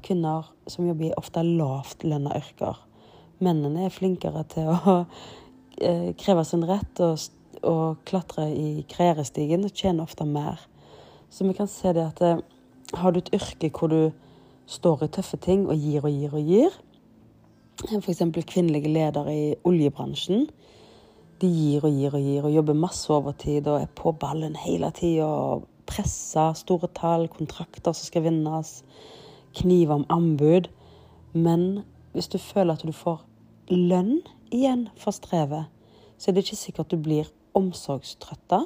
kvinner 0.05 0.47
som 0.71 0.87
jobber 0.87 1.09
i 1.09 1.17
ofte 1.19 1.43
lavtlønna 1.43 2.37
yrker. 2.39 2.79
Mennene 3.43 3.89
er 3.89 3.95
flinkere 3.95 4.45
til 4.53 4.71
å 4.71 4.79
uh, 5.03 6.11
kreve 6.23 6.45
sin 6.47 6.63
rett 6.69 7.03
og, 7.03 7.27
og, 7.63 7.99
klatre 8.07 8.47
i 8.55 8.85
karrierestigen 8.91 9.67
og 9.67 9.75
tjener 9.75 10.07
ofte 10.07 10.27
mer. 10.29 10.63
Så 11.31 11.47
vi 11.49 11.57
kan 11.59 11.71
se 11.71 11.91
det 11.97 12.07
at 12.07 12.23
uh, 12.23 12.45
har 12.95 13.11
du 13.11 13.19
et 13.19 13.35
yrke 13.35 13.73
hvor 13.75 13.91
du 13.91 14.01
står 14.71 15.05
i 15.05 15.13
tøffe 15.13 15.41
ting 15.43 15.67
og 15.67 15.75
gir 15.75 16.07
og 16.07 16.15
gir 16.15 16.39
og 16.39 16.53
gir, 16.55 16.77
f.eks. 17.85 18.23
kvinnelige 18.47 18.93
ledere 18.95 19.35
i 19.35 19.49
oljebransjen, 19.67 20.47
de 21.45 21.51
gir 21.53 21.85
og 21.85 21.93
gir 21.93 22.15
og 22.17 22.25
gir 22.25 22.47
og 22.47 22.55
jobber 22.55 22.77
masse 22.79 23.13
overtid 23.13 23.69
og 23.69 23.83
er 23.83 23.91
på 23.99 24.13
ballen 24.17 24.57
hele 24.57 24.91
tida. 24.97 25.29
Presser 25.85 26.55
store 26.57 26.89
tall, 26.97 27.27
kontrakter 27.29 27.93
som 27.93 28.09
skal 28.09 28.25
vinnes, 28.25 28.79
kniver 29.59 30.01
om 30.01 30.07
anbud. 30.13 30.71
Men 31.35 31.85
hvis 32.15 32.31
du 32.33 32.39
føler 32.41 32.79
at 32.79 32.87
du 32.87 32.93
får 32.95 33.25
lønn 33.69 34.23
igjen 34.55 34.89
for 34.97 35.13
strevet, 35.13 35.69
så 36.17 36.31
er 36.31 36.37
det 36.37 36.47
ikke 36.47 36.61
sikkert 36.61 36.95
du 36.95 36.97
blir 37.03 37.29
omsorgstrøtta. 37.59 38.65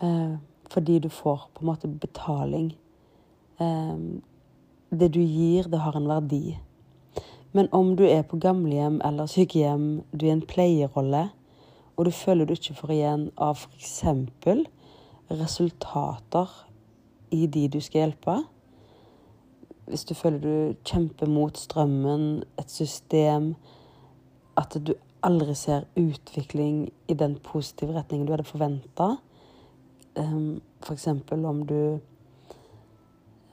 Eh, 0.00 0.38
fordi 0.70 0.98
du 1.02 1.10
får 1.12 1.50
på 1.54 1.64
en 1.64 1.70
måte 1.72 1.90
betaling. 1.90 2.72
Eh, 3.60 3.96
det 4.90 5.12
du 5.14 5.20
gir, 5.20 5.68
det 5.68 5.82
har 5.84 5.98
en 5.98 6.08
verdi. 6.08 6.58
Men 7.52 7.68
om 7.74 7.96
du 7.98 8.04
er 8.06 8.22
på 8.22 8.38
gamlehjem 8.38 9.00
eller 9.04 9.26
sykehjem, 9.26 10.02
du 10.14 10.26
er 10.28 10.36
en 10.36 10.46
pleierolle, 10.46 11.28
og 12.00 12.06
du 12.06 12.10
føler 12.16 12.48
du 12.48 12.54
ikke 12.56 12.72
får 12.78 12.90
igjen 12.94 13.24
av 13.36 13.58
f.eks. 13.60 13.98
resultater 15.28 16.52
i 17.36 17.42
de 17.44 17.66
du 17.68 17.76
skal 17.84 18.06
hjelpe. 18.06 18.36
Hvis 19.84 20.06
du 20.08 20.14
føler 20.16 20.38
du 20.40 20.78
kjemper 20.88 21.28
mot 21.28 21.58
strømmen, 21.58 22.42
et 22.58 22.70
system 22.70 23.54
At 24.56 24.76
du 24.86 24.94
aldri 25.22 25.54
ser 25.54 25.84
utvikling 25.96 26.88
i 27.08 27.14
den 27.14 27.36
positive 27.44 27.92
retningen 27.92 28.26
du 28.26 28.32
hadde 28.32 28.48
forventa. 28.48 29.10
F.eks. 30.16 31.04
For 31.28 31.46
om 31.52 31.66
du 31.66 32.00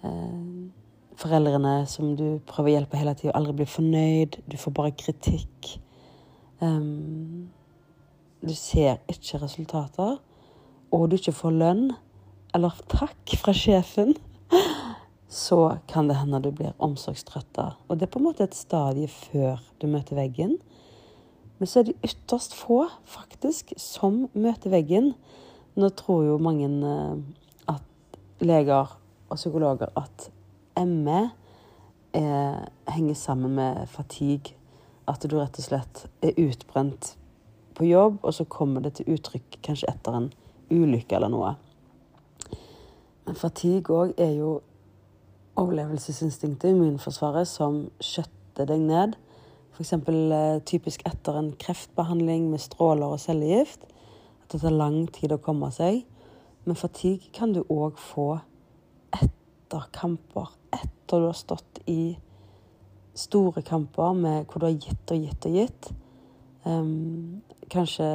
ehm, 0.04 0.72
Foreldrene 1.18 1.86
som 1.90 2.16
du 2.16 2.40
prøver 2.48 2.70
å 2.70 2.76
hjelpe 2.78 2.98
hele 2.98 3.14
tida, 3.18 3.36
aldri 3.36 3.60
blir 3.60 3.70
fornøyd. 3.76 4.40
Du 4.48 4.58
får 4.58 4.72
bare 4.72 4.96
kritikk. 4.96 5.80
Um, 6.62 7.50
du 8.42 8.54
ser 8.56 9.00
ikke 9.10 9.42
resultater, 9.42 10.18
og 10.92 11.10
du 11.10 11.18
ikke 11.18 11.36
får 11.36 11.56
lønn 11.58 11.88
eller 12.56 12.78
takk 12.92 13.36
fra 13.42 13.54
sjefen, 13.56 14.16
så 15.28 15.78
kan 15.92 16.08
det 16.08 16.18
hende 16.22 16.40
du 16.42 16.52
blir 16.56 16.76
omsorgstrøtta. 16.84 17.74
Og 17.88 17.98
det 17.98 18.08
er 18.08 18.14
på 18.14 18.22
en 18.22 18.28
måte 18.30 18.46
et 18.48 18.56
stadie 18.56 19.10
før 19.12 19.60
du 19.82 19.88
møter 19.92 20.18
veggen. 20.18 20.56
Men 21.58 21.70
så 21.70 21.82
er 21.82 21.90
det 21.90 21.98
ytterst 22.06 22.56
få, 22.56 22.86
faktisk, 23.10 23.74
som 23.82 24.28
møter 24.38 24.72
veggen. 24.72 25.12
Nå 25.78 25.90
tror 25.98 26.24
jo 26.26 26.40
mange 26.42 26.70
eh, 26.70 27.74
at 27.74 28.18
leger 28.46 28.96
og 29.28 29.36
psykologer 29.36 29.92
at 29.98 30.30
ME 30.88 31.22
er, 32.14 32.70
henger 32.88 33.18
sammen 33.18 33.58
med 33.58 33.88
fatigue. 33.92 34.56
At 35.08 35.24
du 35.24 35.38
rett 35.40 35.58
og 35.60 35.66
slett 35.66 36.06
er 36.22 36.38
utbrent 36.40 37.16
på 37.78 37.86
jobb, 37.86 38.20
og 38.24 38.34
så 38.34 38.46
kommer 38.50 38.84
det 38.84 38.98
til 38.98 39.14
uttrykk 39.14 39.60
kanskje 39.66 39.90
etter 39.92 40.18
en 40.18 40.32
ulykke 40.74 41.16
eller 41.16 41.32
noe. 41.32 41.54
Men 43.28 43.38
fatigue 43.38 43.94
òg 43.94 44.14
er 44.24 44.34
jo 44.38 44.58
overlevelsesinstinktet, 45.58 46.72
immunforsvaret, 46.72 47.48
som 47.50 47.88
skjøtter 48.04 48.70
deg 48.70 48.84
ned. 48.88 49.16
F.eks. 49.76 49.94
Eh, 49.94 50.60
typisk 50.66 51.04
etter 51.06 51.38
en 51.38 51.52
kreftbehandling 51.60 52.48
med 52.52 52.62
stråler 52.62 53.14
og 53.14 53.22
cellegift. 53.22 53.84
At 54.44 54.54
det 54.54 54.62
tar 54.64 54.76
lang 54.76 55.04
tid 55.14 55.34
å 55.36 55.42
komme 55.44 55.70
seg. 55.76 56.06
Men 56.66 56.80
fatigue 56.80 57.34
kan 57.36 57.54
du 57.56 57.64
òg 57.64 58.00
få 58.02 58.30
etter 59.18 59.90
kamper. 59.96 60.54
Etter 60.74 61.22
du 61.22 61.30
har 61.30 61.38
stått 61.38 61.82
i 61.90 62.18
store 63.18 63.64
kamper 63.66 64.14
med, 64.14 64.46
hvor 64.46 64.62
du 64.62 64.70
har 64.70 64.78
gitt 64.78 65.14
og 65.14 65.24
gitt 65.26 65.48
og 65.50 65.58
gitt. 65.58 65.92
Um, 66.68 67.42
kanskje 67.70 68.08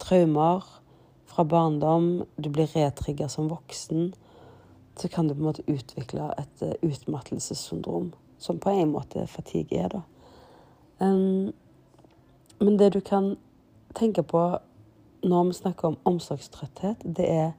traumer 0.00 0.64
fra 1.30 1.44
barndom. 1.44 2.24
Du 2.36 2.50
blir 2.50 2.70
retrigga 2.74 3.28
som 3.28 3.48
voksen 3.50 4.10
så 5.00 5.08
kan 5.08 5.28
du 5.28 5.34
på 5.34 5.40
en 5.40 5.46
måte 5.46 5.62
utvikle 5.66 6.28
et 6.38 6.62
uh, 6.62 6.72
utmattelsessyndrom, 6.82 8.12
som 8.38 8.58
på 8.58 8.70
en 8.70 8.92
måte 8.92 9.26
fatigue 9.26 9.78
er, 9.78 9.88
da. 9.88 10.02
Um, 11.00 11.52
men 12.60 12.76
det 12.76 12.92
du 12.92 13.00
kan 13.00 13.36
tenke 13.96 14.22
på 14.22 14.42
når 15.24 15.46
vi 15.48 15.56
snakker 15.56 15.88
om 15.88 15.96
omsorgstrøtthet, 16.04 17.04
det 17.04 17.28
er 17.30 17.50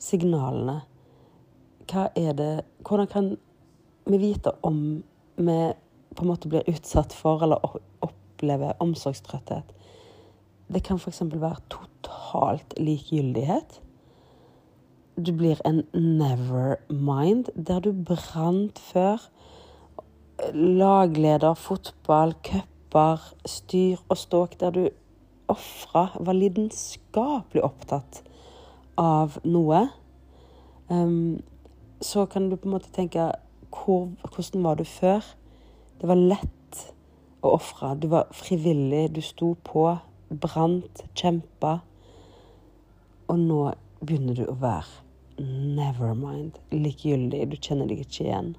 signalene. 0.00 0.80
Hva 1.88 2.08
er 2.16 2.32
det 2.36 2.52
Hvordan 2.84 3.08
kan 3.08 3.28
vi 4.06 4.18
vite 4.20 4.52
om 4.62 5.02
vi 5.36 5.58
på 6.16 6.24
en 6.24 6.28
måte 6.28 6.48
blir 6.48 6.68
utsatt 6.68 7.12
for 7.12 7.42
eller 7.44 7.64
opplever 8.04 8.76
omsorgstrøtthet? 8.80 9.72
Det 10.68 10.82
kan 10.84 11.00
f.eks. 11.00 11.22
være 11.32 11.64
totalt 11.72 12.74
likegyldighet 12.78 13.80
du 15.26 15.32
blir 15.32 15.58
en 15.66 15.82
never 15.92 16.76
mind, 16.90 17.44
der 17.66 17.80
du 17.80 17.92
brant 17.92 18.78
før. 18.78 19.18
Lagleder, 20.54 21.54
fotball, 21.54 22.34
cuper, 22.44 23.34
styr 23.46 23.96
og 24.08 24.16
ståk, 24.16 24.60
der 24.60 24.70
du 24.70 24.88
ofra, 25.48 26.06
var 26.20 26.38
lidenskapelig 26.38 27.64
opptatt 27.64 28.22
av 28.98 29.40
noe. 29.44 29.88
Um, 30.88 31.42
så 32.00 32.26
kan 32.26 32.50
du 32.50 32.56
på 32.56 32.68
en 32.68 32.76
måte 32.76 32.92
tenke 32.94 33.32
hvor, 33.74 34.12
hvordan 34.22 34.64
var 34.64 34.78
du 34.78 34.84
før? 34.84 35.24
Det 35.98 36.08
var 36.08 36.20
lett 36.20 36.84
å 37.42 37.56
ofre. 37.56 37.96
Du 37.98 38.06
var 38.12 38.30
frivillig, 38.32 39.08
du 39.16 39.20
sto 39.24 39.56
på, 39.66 39.90
brant, 40.30 41.04
kjempa. 41.14 41.78
Og 43.28 43.38
nå 43.38 43.60
begynner 44.00 44.38
du 44.38 44.46
å 44.48 44.56
være 44.58 45.08
never 45.38 46.14
mind. 46.14 46.58
Likegyldig. 46.72 47.46
Du 47.50 47.56
kjenner 47.56 47.88
deg 47.88 48.02
ikke 48.02 48.26
igjen. 48.26 48.54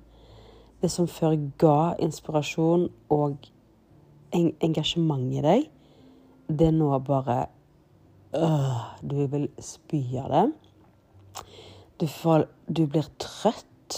Det 0.80 0.92
som 0.92 1.10
før 1.12 1.36
ga 1.60 1.94
inspirasjon 2.00 2.88
og 3.12 3.50
en 4.36 4.52
engasjement 4.64 5.26
i 5.34 5.44
deg, 5.44 5.66
det 6.50 6.70
er 6.70 6.76
nå 6.76 6.90
bare 7.06 7.40
øh, 8.34 8.78
Du 9.02 9.26
vil 9.28 9.50
spy 9.60 10.02
av 10.22 10.30
det. 10.34 10.46
Du, 12.00 12.08
får, 12.08 12.48
du, 12.68 12.86
blir 12.88 13.10
trøtt 13.20 13.98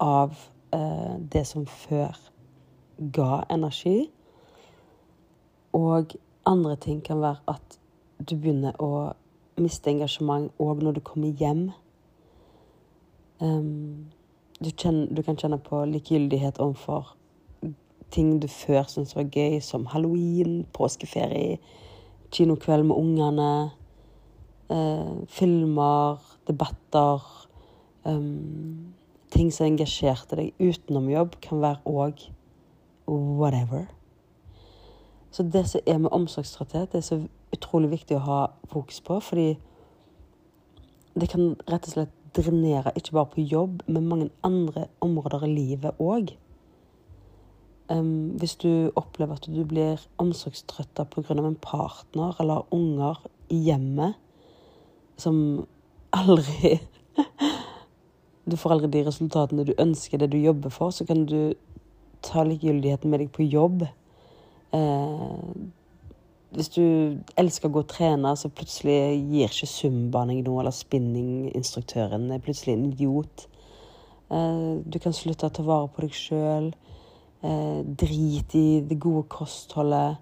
av 0.00 0.36
eh, 0.74 1.14
det 1.32 1.46
som 1.48 1.64
før 1.66 2.18
ga 2.98 3.44
energi. 3.50 4.10
Og 5.72 6.16
andre 6.46 6.76
ting 6.76 7.02
kan 7.04 7.20
være 7.22 7.40
at 7.48 7.78
du 8.18 8.36
begynner 8.36 8.76
å 8.82 9.12
miste 9.60 9.90
engasjement 9.92 10.50
òg 10.62 10.82
når 10.84 10.98
du 10.98 11.02
kommer 11.04 11.32
hjem. 11.40 11.70
Um, 13.42 14.12
du, 14.60 14.70
kjenner, 14.70 15.08
du, 15.10 15.22
kan 15.26 15.38
kjenne 15.38 15.58
på 15.62 15.84
likegyldighet 15.90 16.60
overfor 16.62 17.16
ting 18.12 18.36
du 18.42 18.48
før 18.50 18.84
syntes 18.90 19.16
var 19.16 19.30
gøy, 19.32 19.58
som 19.64 19.86
halloween, 19.88 20.66
påskeferie, 20.76 21.56
kinokveld 22.32 22.84
med 22.90 22.98
ungene, 22.98 23.52
uh, 24.72 25.14
filmer, 25.28 26.20
debatter 26.48 27.24
um, 28.04 28.92
Ting 29.32 29.48
som 29.48 29.64
engasjerte 29.64 30.36
deg 30.36 30.58
utenom 30.60 31.06
jobb, 31.08 31.38
kan 31.40 31.62
være 31.62 31.80
òg 31.88 32.18
whatever. 33.08 33.86
Så 35.32 35.42
det 35.42 35.64
som 35.68 35.80
er 35.86 35.98
med 35.98 36.12
omsorgstrøtthet, 36.12 36.92
det 36.92 36.98
er 37.00 37.06
så 37.06 37.20
utrolig 37.52 37.90
viktig 37.90 38.16
å 38.18 38.26
ha 38.26 38.40
fokus 38.68 39.00
på, 39.00 39.16
fordi 39.20 39.54
det 41.16 41.28
kan 41.32 41.54
rett 41.68 41.88
og 41.88 41.94
slett 41.94 42.18
drenere 42.36 42.92
ikke 42.96 43.16
bare 43.16 43.30
på 43.32 43.44
jobb, 43.44 43.82
men 43.86 44.08
mange 44.08 44.30
andre 44.44 44.86
områder 45.04 45.44
i 45.46 45.52
livet 45.52 46.00
òg. 46.00 46.34
Um, 47.92 48.32
hvis 48.40 48.56
du 48.56 48.92
opplever 48.96 49.36
at 49.36 49.48
du 49.48 49.64
blir 49.68 50.00
omsorgstrøtta 50.22 51.04
pga. 51.04 51.34
en 51.34 51.56
partner 51.56 52.36
eller 52.40 52.62
unger 52.70 53.20
i 53.50 53.56
hjemmet 53.56 54.14
som 55.16 55.66
aldri 56.12 56.78
Du 58.44 58.56
får 58.56 58.72
aldri 58.72 58.88
de 58.90 59.04
resultatene 59.06 59.64
du 59.64 59.74
ønsker, 59.78 60.18
det 60.18 60.32
du 60.32 60.38
jobber 60.38 60.70
for, 60.70 60.90
så 60.90 61.04
kan 61.06 61.26
du 61.26 61.54
ta 62.22 62.42
likegyldigheten 62.42 63.10
med 63.10 63.20
deg 63.20 63.28
på 63.30 63.46
jobb. 63.46 63.84
Eh, 64.72 65.70
hvis 66.52 66.68
du 66.72 66.82
elsker 67.40 67.70
å 67.70 67.72
gå 67.72 67.82
og 67.84 67.88
trene, 67.88 68.34
så 68.36 68.50
plutselig 68.52 69.16
gir 69.30 69.48
ikke 69.48 69.68
zumbaen 69.68 70.34
noe, 70.34 70.58
eller 70.60 70.74
spinninginstruktøren 70.76 72.28
er 72.32 72.42
plutselig 72.44 72.74
en 72.76 72.88
idiot. 72.90 73.46
Eh, 74.32 74.80
du 74.84 74.98
kan 75.00 75.16
slutte 75.16 75.48
å 75.48 75.54
ta 75.54 75.64
vare 75.64 75.88
på 75.92 76.04
deg 76.04 76.16
sjøl. 76.16 76.72
Eh, 77.42 77.80
drit 77.84 78.54
i 78.54 78.80
det 78.84 78.98
gode 79.00 79.24
kostholdet. 79.32 80.20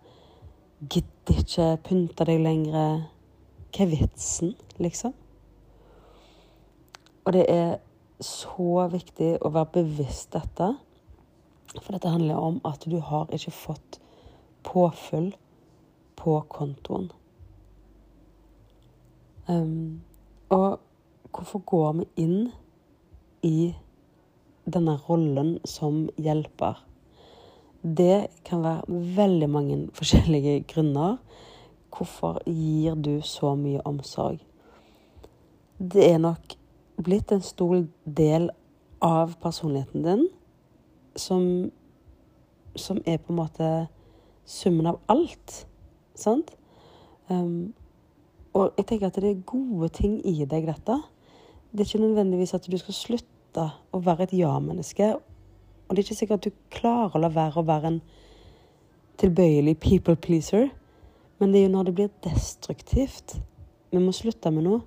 Gidder 0.80 1.42
ikke 1.42 1.66
pynte 1.88 2.26
deg 2.26 2.42
lenger. 2.46 3.02
Hva 3.70 3.84
er 3.84 3.90
vitsen, 3.90 4.54
liksom? 4.78 5.14
Og 7.26 7.34
det 7.36 7.44
er 7.52 7.74
så 8.24 8.86
viktig 8.90 9.34
å 9.44 9.50
være 9.54 9.74
bevisst 9.80 10.32
dette. 10.34 10.72
For 11.76 11.94
dette 11.94 12.10
handler 12.10 12.38
om 12.38 12.62
at 12.66 12.86
du 12.90 12.98
har 12.98 13.30
ikke 13.34 13.54
fått 13.54 14.00
påfyll 14.66 15.33
på 16.16 16.40
kontoen. 16.49 17.11
Um, 19.49 20.03
og 20.49 20.81
hvorfor 21.31 21.62
går 21.66 21.92
vi 21.92 22.07
inn 22.23 22.51
i 23.42 23.73
denne 24.70 24.96
rollen 25.09 25.57
som 25.64 26.09
hjelper? 26.20 26.85
Det 27.83 28.29
kan 28.44 28.62
være 28.62 29.01
veldig 29.16 29.51
mange 29.51 29.79
forskjellige 29.96 30.61
grunner. 30.68 31.16
Hvorfor 31.90 32.42
gir 32.46 32.94
du 32.94 33.20
så 33.25 33.55
mye 33.59 33.81
omsorg? 33.88 34.38
Det 35.81 36.05
er 36.12 36.18
nok 36.20 36.57
blitt 37.01 37.33
en 37.33 37.42
stor 37.42 37.87
del 38.05 38.51
av 39.01 39.33
personligheten 39.40 40.05
din 40.05 40.27
som, 41.16 41.70
som 42.77 43.01
er 43.07 43.16
på 43.16 43.33
en 43.33 43.40
måte 43.40 43.70
summen 44.50 44.88
av 44.90 44.98
alt. 45.12 45.64
Sant? 46.18 46.52
Um, 47.30 47.72
og 48.56 48.74
jeg 48.78 48.86
tenker 48.88 49.10
at 49.10 49.18
det 49.22 49.30
er 49.30 49.42
gode 49.46 49.88
ting 49.94 50.18
i 50.26 50.42
deg, 50.42 50.66
dette. 50.66 50.96
Det 51.70 51.84
er 51.84 51.86
ikke 51.86 52.02
nødvendigvis 52.02 52.54
at 52.58 52.66
du 52.66 52.78
skal 52.78 52.96
slutte 52.96 53.66
å 53.94 54.00
være 54.02 54.26
et 54.26 54.34
ja-menneske. 54.40 55.12
Og 55.86 55.94
det 55.94 56.02
er 56.02 56.08
ikke 56.08 56.18
sikkert 56.18 56.40
at 56.40 56.50
du 56.50 56.64
klarer 56.74 57.14
å 57.14 57.22
la 57.22 57.30
være 57.34 57.62
å 57.62 57.66
være 57.66 57.92
en 57.92 58.00
tilbøyelig 59.22 59.76
people 59.78 60.16
pleaser. 60.16 60.68
Men 61.38 61.52
det 61.52 61.60
er 61.60 61.68
jo 61.68 61.74
når 61.76 61.88
det 61.88 61.94
blir 62.00 62.10
destruktivt. 62.26 63.38
Vi 63.90 64.02
må 64.02 64.12
slutte 64.14 64.50
med 64.54 64.66
noe. 64.66 64.82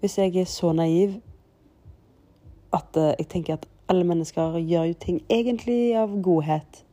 Hvis 0.00 0.18
jeg 0.18 0.36
er 0.38 0.48
så 0.50 0.72
naiv 0.74 1.18
at 2.74 2.96
uh, 2.96 3.12
jeg 3.18 3.28
tenker 3.34 3.58
at 3.58 3.66
alle 3.90 4.06
mennesker 4.06 4.56
gjør 4.62 4.88
jo 4.92 4.98
ting 4.98 5.20
egentlig 5.30 5.92
av 5.98 6.14
godhet, 6.24 6.84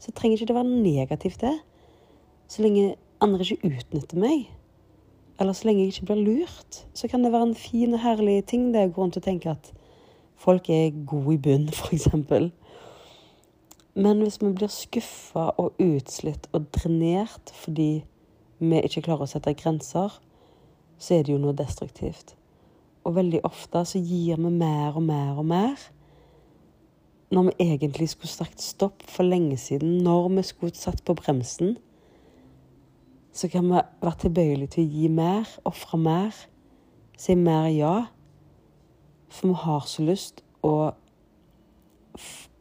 så 0.00 0.14
trenger 0.16 0.38
ikke 0.38 0.48
det 0.50 0.56
være 0.56 0.80
negativt, 0.82 1.44
det. 1.44 1.58
Så 2.50 2.64
lenge 2.64 2.94
andre 3.20 3.44
ikke 3.44 3.68
utnytter 3.68 4.18
meg, 4.18 4.48
eller 5.40 5.56
så 5.56 5.68
lenge 5.68 5.84
jeg 5.84 5.94
ikke 5.94 6.08
blir 6.10 6.24
lurt, 6.24 6.80
så 6.96 7.08
kan 7.08 7.24
det 7.24 7.32
være 7.32 7.50
en 7.50 7.58
fin 7.58 7.94
og 7.94 8.02
herlig 8.02 8.40
ting 8.48 8.70
det 8.74 8.88
å 8.88 8.92
gå 8.92 9.04
rundt 9.04 9.20
og 9.20 9.26
tenke 9.28 9.52
at 9.52 9.72
Folk 10.40 10.70
er 10.72 10.94
gode 11.04 11.34
i 11.34 11.36
bunn, 11.36 11.68
f.eks. 11.76 12.06
Men 13.94 14.22
hvis 14.22 14.38
vi 14.40 14.52
blir 14.56 14.70
skuffa 14.72 15.50
og 15.60 15.76
utslitt 15.82 16.46
og 16.56 16.70
drenert 16.72 17.52
fordi 17.60 18.06
vi 18.60 18.80
ikke 18.80 19.02
klarer 19.04 19.26
å 19.26 19.28
sette 19.28 19.52
grenser, 19.58 20.14
så 21.00 21.16
er 21.16 21.26
det 21.26 21.34
jo 21.34 21.40
noe 21.42 21.56
destruktivt. 21.56 22.32
Og 23.04 23.18
veldig 23.18 23.42
ofte 23.44 23.84
så 23.88 24.00
gir 24.00 24.40
vi 24.40 24.52
mer 24.52 24.96
og 24.96 25.04
mer 25.04 25.36
og 25.40 25.46
mer. 25.52 25.76
Når 27.30 27.42
vi 27.42 27.52
egentlig 27.58 28.08
skulle 28.10 28.32
sagt 28.32 28.62
stopp 28.62 29.02
for 29.06 29.22
lenge 29.22 29.56
siden, 29.56 30.00
når 30.02 30.28
vi 30.28 30.42
skulle 30.42 30.74
satt 30.74 31.04
på 31.04 31.14
bremsen, 31.14 31.76
så 33.32 33.48
kan 33.48 33.64
vi 33.64 33.82
være 34.02 34.18
tilbøyelige 34.24 34.74
til 34.74 34.84
å 34.84 34.90
gi 34.90 35.10
mer, 35.14 35.52
ofre 35.64 35.98
mer, 35.98 36.34
si 37.18 37.36
mer 37.38 37.68
ja. 37.70 37.94
For 39.30 39.52
vi 39.52 39.60
har 39.62 39.86
så 39.86 40.02
lyst, 40.02 40.42
og 40.66 40.96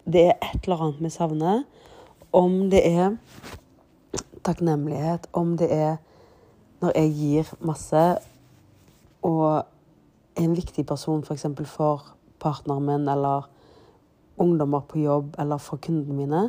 det 0.06 0.28
er 0.28 0.38
et 0.52 0.64
eller 0.64 0.86
annet 0.86 1.02
vi 1.02 1.14
savner. 1.14 1.64
Om 2.34 2.70
det 2.70 2.84
er 2.86 3.18
takknemlighet, 4.46 5.28
om 5.34 5.58
det 5.58 5.72
er 5.74 5.98
når 6.80 6.94
jeg 6.96 7.16
gir 7.18 7.50
masse 7.60 8.04
og 9.26 9.46
er 10.38 10.46
en 10.46 10.56
viktig 10.56 10.86
person 10.88 11.24
f.eks. 11.26 11.48
For, 11.58 11.66
for 11.66 12.06
partneren 12.40 12.86
min 12.86 13.10
eller 13.12 13.50
ungdommer 14.40 14.86
på 14.88 15.02
jobb 15.04 15.36
eller 15.40 15.58
for 15.62 15.82
kundene 15.84 16.16
mine, 16.16 16.44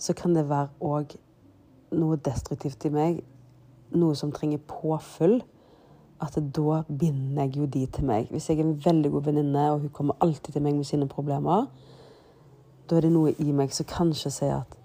så 0.00 0.14
kan 0.16 0.34
det 0.34 0.48
være 0.48 0.70
òg 0.80 1.16
noe 1.96 2.18
destruktivt 2.24 2.84
i 2.86 2.92
meg, 2.94 3.22
noe 3.96 4.16
som 4.16 4.32
trenger 4.32 4.62
påfyll, 4.70 5.40
at 6.20 6.36
da 6.36 6.82
binder 6.88 7.46
jeg 7.46 7.56
jo 7.56 7.66
de 7.66 7.86
til 7.86 8.04
meg. 8.08 8.28
Hvis 8.30 8.50
jeg 8.50 8.60
er 8.60 8.66
en 8.68 8.80
veldig 8.84 9.10
god 9.10 9.24
venninne, 9.30 9.64
og 9.72 9.80
hun 9.80 9.94
kommer 9.96 10.20
alltid 10.20 10.52
til 10.52 10.62
meg 10.62 10.76
med 10.76 10.84
sine 10.84 11.08
problemer, 11.08 11.66
da 12.90 12.96
er 12.96 13.06
det 13.06 13.12
noe 13.14 13.32
i 13.38 13.52
meg 13.56 13.72
som 13.72 13.88
kanskje 13.88 14.32
sier 14.34 14.60
at 14.60 14.76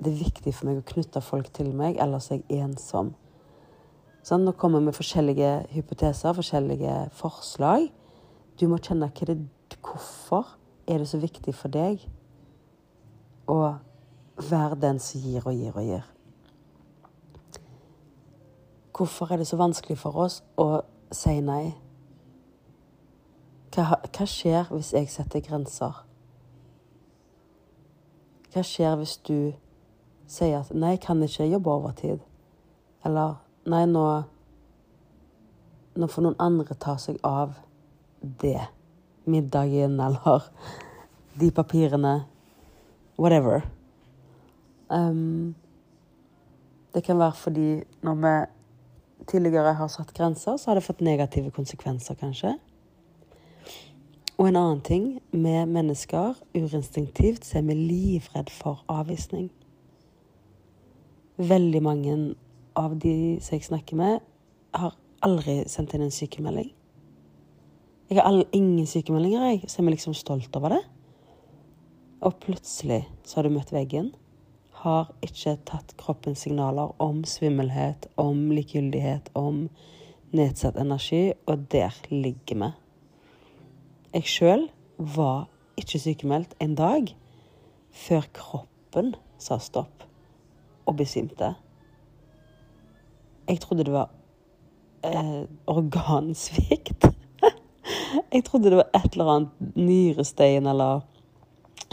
det 0.00 0.12
er 0.12 0.22
viktig 0.22 0.52
for 0.56 0.70
meg 0.70 0.80
å 0.80 0.86
knytte 0.88 1.20
folk 1.22 1.50
til 1.54 1.74
meg, 1.76 1.98
ellers 2.00 2.30
er 2.32 2.40
jeg 2.40 2.64
ensom. 2.64 3.12
Sånn, 4.24 4.44
nå 4.44 4.54
kommer 4.56 4.80
vi 4.80 4.88
med 4.88 4.96
forskjellige 4.96 5.50
hypoteser, 5.72 6.34
forskjellige 6.36 6.96
forslag. 7.16 7.86
Du 8.60 8.66
må 8.68 8.80
kjenne 8.80 9.08
hva 9.12 9.28
det, 9.28 9.36
hvorfor 9.80 10.56
er 10.86 10.98
det 10.98 11.08
så 11.08 11.18
viktig 11.18 11.54
for 11.54 11.72
deg 11.72 12.02
å 13.50 13.60
være 14.50 14.78
den 14.80 14.98
som 15.02 15.20
gir 15.20 15.46
og 15.46 15.54
gir 15.54 15.76
og 15.76 15.84
gir. 15.84 16.08
Hvorfor 18.96 19.32
er 19.32 19.36
det 19.40 19.46
så 19.46 19.56
vanskelig 19.56 19.98
for 19.98 20.16
oss 20.16 20.42
å 20.60 20.82
si 21.12 21.38
nei? 21.40 21.72
Hva, 23.74 24.00
hva 24.02 24.26
skjer 24.26 24.68
hvis 24.74 24.92
jeg 24.92 25.08
setter 25.08 25.40
grenser? 25.46 26.02
Hva 28.50 28.64
skjer 28.66 28.96
hvis 28.98 29.16
du 29.28 29.52
sier 30.30 30.58
at 30.60 30.74
'nei, 30.74 30.90
jeg 30.90 31.00
kan 31.00 31.22
ikke 31.22 31.46
jobbe 31.46 31.70
overtid'? 31.70 32.26
Eller 33.04 33.34
'nei, 33.66 33.86
nå, 33.86 34.22
nå 35.96 36.06
får 36.06 36.22
noen 36.22 36.38
andre 36.38 36.74
ta 36.74 36.96
seg 36.96 37.18
av 37.24 37.54
det'. 38.22 38.79
Middagen 39.30 40.00
eller 40.00 40.50
de 41.40 41.50
papirene. 41.54 42.20
Whatever. 43.18 43.60
Um, 44.90 45.54
det 46.94 47.04
kan 47.04 47.18
være 47.18 47.32
fordi 47.32 47.82
når 48.02 48.14
vi 48.14 48.34
tidligere 49.26 49.74
har 49.74 49.88
satt 49.88 50.14
grenser, 50.14 50.56
så 50.56 50.70
har 50.70 50.74
det 50.74 50.84
fått 50.84 51.00
negative 51.00 51.50
konsekvenser, 51.50 52.14
kanskje. 52.14 52.56
Og 54.38 54.48
en 54.48 54.56
annen 54.56 54.80
ting 54.80 55.20
med 55.32 55.66
mennesker, 55.68 56.34
urinstinktivt, 56.54 57.44
så 57.44 57.58
er 57.58 57.62
vi 57.68 57.74
livredd 57.74 58.50
for 58.50 58.84
avvisning. 58.88 59.50
Veldig 61.36 61.82
mange 61.82 62.16
av 62.76 62.96
de 62.96 63.38
som 63.40 63.58
jeg 63.58 63.68
snakker 63.68 63.96
med, 64.00 64.18
har 64.74 64.96
aldri 65.22 65.60
sendt 65.68 65.94
inn 65.94 66.06
en 66.06 66.14
sykemelding. 66.14 66.70
Jeg 68.10 68.18
har 68.18 68.26
all, 68.26 68.44
ingen 68.52 68.86
sykemeldinger, 68.90 69.44
jeg, 69.46 69.68
så 69.70 69.80
er 69.80 69.86
vi 69.86 69.94
liksom 69.94 70.16
stolt 70.18 70.56
over 70.58 70.74
det. 70.74 70.80
Og 72.26 72.34
plutselig 72.42 73.04
så 73.24 73.38
har 73.38 73.46
du 73.46 73.54
møtt 73.54 73.70
veggen 73.72 74.10
har 74.80 75.10
ikke 75.24 75.58
tatt 75.68 75.94
kroppens 76.00 76.44
signaler 76.46 76.94
om 77.02 77.22
svimmelhet, 77.28 78.06
om 78.20 78.48
likegyldighet, 78.54 79.28
om 79.36 79.66
nedsatt 80.36 80.78
energi, 80.80 81.32
og 81.46 81.66
der 81.72 81.96
ligger 82.08 82.62
vi. 82.62 82.70
Jeg 84.14 84.30
sjøl 84.34 84.68
var 84.98 85.48
ikke 85.80 86.00
sykemeldt 86.00 86.56
en 86.64 86.74
dag 86.78 87.12
før 88.06 88.26
kroppen 88.36 89.14
sa 89.40 89.60
stopp 89.60 90.06
og 90.88 90.96
besvimte. 90.98 91.52
Jeg 93.50 93.60
trodde 93.60 93.84
det 93.84 93.94
var 93.94 94.10
eh, 95.04 95.44
organsvikt. 95.66 97.09
Jeg 98.32 98.44
trodde 98.46 98.70
det 98.70 98.80
var 98.80 98.90
et 98.96 99.12
eller 99.12 99.32
annet 99.34 99.76
nyrestein 99.76 100.66
eller 100.70 101.02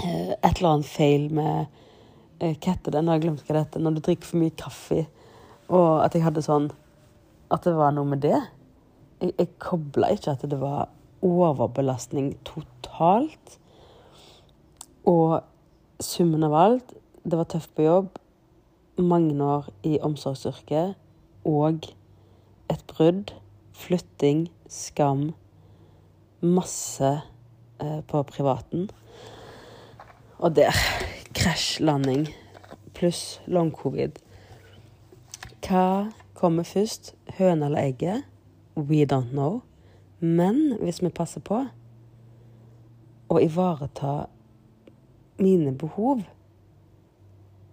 eh, 0.03 0.33
et 0.33 0.53
eller 0.57 0.71
annet 0.71 0.89
feil 0.89 1.27
med 1.33 1.67
Eh, 2.39 2.53
hva 2.53 2.73
heter 2.75 2.93
det? 2.93 3.01
Nå 3.01 3.09
har 3.09 3.17
jeg 3.17 3.25
glemt 3.25 3.41
hva 3.47 3.55
det 3.55 3.63
heter. 3.63 3.81
Når 3.81 3.95
du 3.95 4.03
drikker 4.05 4.29
for 4.29 4.41
mye 4.41 4.53
kaffe. 4.61 5.05
Og 5.73 6.03
at 6.03 6.13
jeg 6.15 6.23
hadde 6.23 6.45
sånn 6.45 6.69
At 7.51 7.65
det 7.65 7.73
var 7.75 7.95
noe 7.95 8.07
med 8.07 8.21
det. 8.23 8.37
Jeg, 9.21 9.33
jeg 9.39 9.49
kobla 9.63 10.11
ikke 10.13 10.35
at 10.35 10.45
det 10.49 10.59
var 10.61 10.91
overbelastning 11.25 12.35
totalt. 12.47 13.57
Og 15.07 15.39
summen 16.03 16.45
av 16.45 16.53
alt 16.53 16.93
Det 17.23 17.39
var 17.39 17.49
tøft 17.49 17.73
på 17.75 17.87
jobb. 17.87 18.21
Mange 19.01 19.33
år 19.41 19.71
i 19.87 19.97
omsorgsyrket. 20.03 20.93
Og 21.47 21.89
et 22.69 22.85
brudd. 22.93 23.33
Flytting. 23.73 24.47
Skam. 24.69 25.31
Masse 26.47 27.11
eh, 27.81 27.99
på 28.07 28.23
privaten. 28.23 28.87
Og 30.39 30.55
der 30.55 30.75
krasjlanding 31.35 32.27
pluss 32.97 33.41
long 33.47 33.71
covid. 33.73 34.19
Hva 35.67 36.11
kommer 36.37 36.63
først, 36.63 37.15
høna 37.37 37.67
eller 37.67 37.89
egget? 37.89 38.23
We 38.75 39.03
don't 39.05 39.33
know. 39.33 39.61
Men 40.19 40.77
hvis 40.81 41.01
vi 41.03 41.09
passer 41.09 41.41
på 41.45 41.65
å 43.27 43.39
ivareta 43.43 44.27
mine 45.37 45.73
behov 45.77 46.23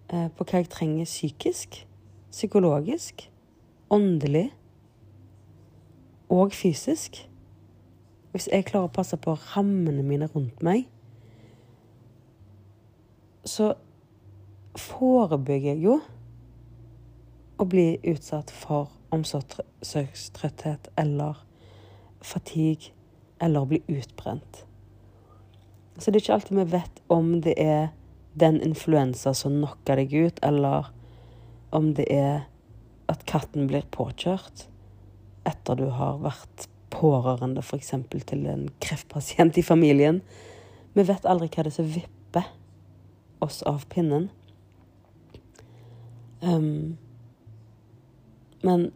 eh, 0.09 0.27
på 0.29 0.45
hva 0.45 0.61
jeg 0.61 0.69
trenger 0.73 1.09
psykisk, 1.09 1.79
psykologisk, 2.33 3.29
åndelig 3.89 4.49
og 6.29 6.53
fysisk 6.53 7.23
Hvis 8.35 8.49
jeg 8.51 8.65
klarer 8.67 8.89
å 8.89 8.91
passe 8.91 9.15
på 9.15 9.37
rammene 9.53 10.03
mine 10.03 10.27
rundt 10.33 10.59
meg, 10.65 10.89
så 13.47 13.69
forebygger 14.75 15.69
jeg 15.69 15.85
jo 15.85 15.93
å 17.55 17.67
bli 17.71 17.93
utsatt 18.11 18.51
for 18.51 18.91
omsorgstrøtthet 19.15 20.91
eller 20.99 21.39
fatigue 22.19 22.91
eller 23.39 23.63
å 23.63 23.71
bli 23.71 23.79
utbrent. 23.87 24.65
Så 25.95 26.11
det 26.11 26.19
er 26.19 26.25
ikke 26.25 26.37
alltid 26.41 26.59
vi 26.59 26.69
vet 26.75 27.01
om 27.07 27.31
det 27.45 27.55
er 27.55 27.93
den 28.35 28.59
influensa 28.59 29.31
som 29.31 29.55
knocker 29.61 30.03
deg 30.03 30.11
ut, 30.11 30.43
eller 30.43 30.91
om 31.71 31.93
det 31.95 32.11
er 32.11 32.49
at 33.07 33.23
katten 33.29 33.69
blir 33.71 33.87
påkjørt 33.95 34.67
etter 35.47 35.79
du 35.79 35.87
har 35.95 36.19
vært 36.19 36.67
pårørende 36.95 37.63
f.eks. 37.63 37.93
til 38.11 38.45
en 38.47 38.67
kreftpasient 38.81 39.57
i 39.57 39.65
familien. 39.65 40.21
Vi 40.95 41.03
vet 41.07 41.27
aldri 41.27 41.49
hva 41.51 41.65
det 41.65 41.73
er 41.73 41.77
som 41.77 41.89
vipper 41.91 42.51
oss 43.43 43.61
av 43.67 43.83
pinnen. 43.91 44.29
Um, 46.41 46.97
men 48.63 48.91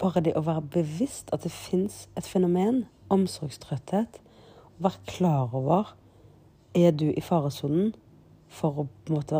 bare 0.00 0.22
det 0.24 0.36
å 0.38 0.44
være 0.46 0.64
bevisst 0.78 1.30
at 1.34 1.44
det 1.46 1.52
fins 1.54 2.06
et 2.18 2.26
fenomen, 2.26 2.84
omsorgstrøtthet, 3.12 4.20
å 4.76 4.88
være 4.88 5.04
klar 5.06 5.54
over 5.54 5.94
Er 6.76 6.90
du 6.92 7.06
i 7.08 7.22
faresonen 7.24 7.94
for 8.52 8.82
å 8.82 8.84
på 8.84 9.08
en 9.08 9.16
måte 9.16 9.38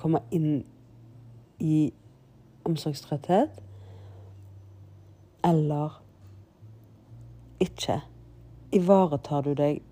komme 0.00 0.18
inn 0.34 0.64
i 1.62 1.92
omsorgstrøtthet? 2.66 3.60
Eller 5.46 5.99
ikke? 7.60 8.00
Ivaretar 8.72 9.42
du 9.44 9.54
deg 9.54 9.82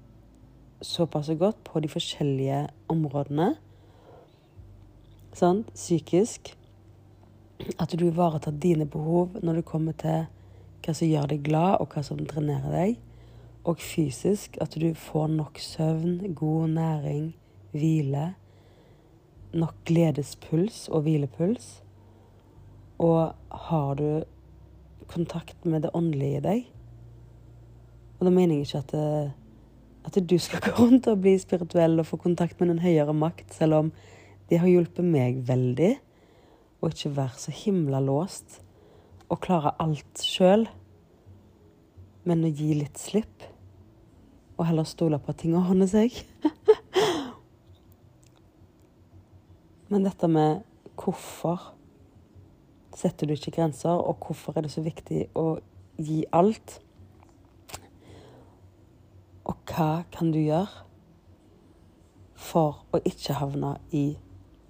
såpass 0.81 1.29
godt 1.39 1.65
på 1.65 1.81
de 1.81 1.89
forskjellige 1.89 2.69
områdene. 2.89 3.57
sant, 5.33 5.71
psykisk. 5.75 6.57
At 7.79 7.93
du 7.99 8.07
ivaretar 8.07 8.53
dine 8.53 8.87
behov 8.87 9.37
når 9.43 9.55
det 9.55 9.65
kommer 9.65 9.93
til 9.93 10.27
hva 10.83 10.95
som 10.95 11.09
gjør 11.09 11.29
deg 11.31 11.45
glad, 11.45 11.77
og 11.81 11.93
hva 11.93 12.03
som 12.03 12.19
drenerer 12.19 12.73
deg. 12.73 12.97
og 13.65 13.79
fysisk. 13.79 14.57
At 14.61 14.75
du 14.81 14.95
får 14.95 15.27
nok 15.27 15.59
søvn, 15.59 16.35
god 16.35 16.69
næring, 16.69 17.35
hvile. 17.73 18.35
Nok 19.53 19.75
gledespuls 19.85 20.89
og 20.89 21.03
hvilepuls. 21.03 21.83
Og 22.99 23.35
har 23.51 23.95
du 23.95 24.25
kontakt 25.07 25.65
med 25.65 25.83
det 25.83 25.91
åndelige 25.95 26.37
i 26.37 26.41
deg 26.41 26.67
Og 28.19 28.27
da 28.27 28.33
mener 28.35 28.59
jeg 28.59 28.67
ikke 28.67 28.83
at, 28.83 28.95
at 30.11 30.19
du 30.31 30.37
skal 30.43 30.63
gå 30.67 30.75
rundt 30.79 31.07
og 31.11 31.21
bli 31.23 31.37
spirituell 31.39 31.99
og 32.01 32.09
få 32.11 32.19
kontakt 32.21 32.61
med 32.61 32.75
en 32.75 32.83
høyere 32.83 33.15
makt, 33.15 33.55
selv 33.55 33.79
om 33.79 33.93
det 34.51 34.61
har 34.63 34.71
hjulpet 34.71 35.07
meg 35.07 35.43
veldig. 35.49 35.93
Å 36.79 36.91
ikke 36.93 37.17
være 37.17 37.43
så 37.43 37.55
himla 37.55 38.01
låst 38.03 38.61
og 39.29 39.41
klare 39.45 39.75
alt 39.83 40.23
sjøl, 40.25 40.65
men 42.29 42.47
å 42.47 42.53
gi 42.53 42.71
litt 42.79 43.01
slipp. 43.01 43.43
Og 44.59 44.67
heller 44.67 44.87
stole 44.89 45.19
på 45.23 45.33
at 45.33 45.41
ting 45.43 45.57
ordner 45.59 45.89
seg. 45.91 46.15
men 49.91 50.07
dette 50.07 50.31
med 50.31 50.65
hvorfor 50.99 51.59
setter 52.99 53.29
du 53.29 53.37
ikke 53.37 53.55
grenser, 53.61 53.95
og 53.95 54.19
hvorfor 54.25 54.57
er 54.57 54.67
det 54.67 54.75
så 54.75 54.83
viktig 54.83 55.29
å 55.39 55.59
gi 56.03 56.25
alt? 56.35 56.81
Hva 59.69 60.03
kan 60.13 60.33
du 60.33 60.39
gjøre 60.41 60.67
for 62.41 62.87
å 62.95 62.99
ikke 63.05 63.35
havne 63.37 63.77
i 63.93 64.17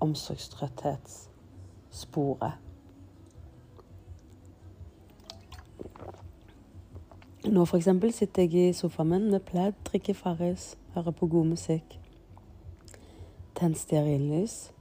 omsorgstrøtthetssporet? 0.02 2.52
Nå 7.46 7.64
for 7.64 7.78
eksempel 7.78 8.12
sitter 8.12 8.42
jeg 8.42 8.54
i 8.58 8.72
sofaen 8.74 9.08
min 9.12 9.30
med 9.30 9.40
pledd, 9.46 9.74
drikker 9.86 10.14
Farris, 10.18 10.76
hører 10.96 11.12
på 11.14 11.26
god 11.30 11.46
musikk, 11.52 12.00
tenner 13.54 13.78
stearinlys, 13.78 14.72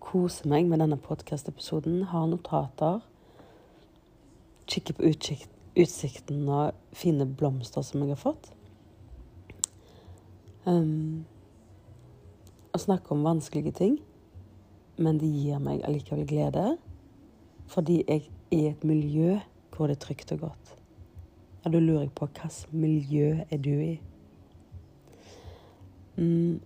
koser 0.00 0.48
meg 0.48 0.64
med 0.70 0.78
denne 0.80 0.96
podkast-episoden, 0.96 2.08
har 2.08 2.24
notater, 2.32 3.04
kikker 4.64 4.94
på 4.96 5.02
utsikt, 5.12 5.52
utsikten 5.76 6.48
og 6.48 6.72
fine 6.96 7.28
blomster 7.28 7.84
som 7.84 8.00
jeg 8.00 8.16
har 8.16 8.24
fått. 8.24 8.56
Um, 10.68 11.24
å 12.74 12.78
snakke 12.78 13.14
om 13.14 13.24
vanskelige 13.24 13.72
ting, 13.78 13.94
men 15.00 15.18
det 15.20 15.30
gir 15.32 15.62
meg 15.62 15.84
allikevel 15.86 16.26
glede, 16.28 16.76
fordi 17.70 18.02
jeg 18.02 18.26
er 18.26 18.28
i 18.50 18.66
et 18.68 18.84
miljø 18.84 19.38
hvor 19.70 19.88
det 19.88 19.96
er 19.96 20.04
trygt 20.04 20.32
og 20.34 20.40
godt. 20.48 20.74
Ja, 21.64 21.70
da 21.70 21.78
lurer 21.78 22.04
jeg 22.04 22.14
på 22.16 22.26
hvilket 22.26 22.72
miljø 22.72 23.44
er 23.46 23.58
du 23.62 23.72
i? 23.72 24.00
Um, 26.18 26.60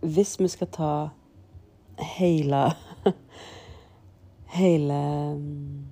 hvis 0.00 0.40
vi 0.40 0.48
skal 0.48 0.68
ta 0.72 0.92
hele 2.16 2.70
Hele 4.52 4.98
mm, 5.36 5.84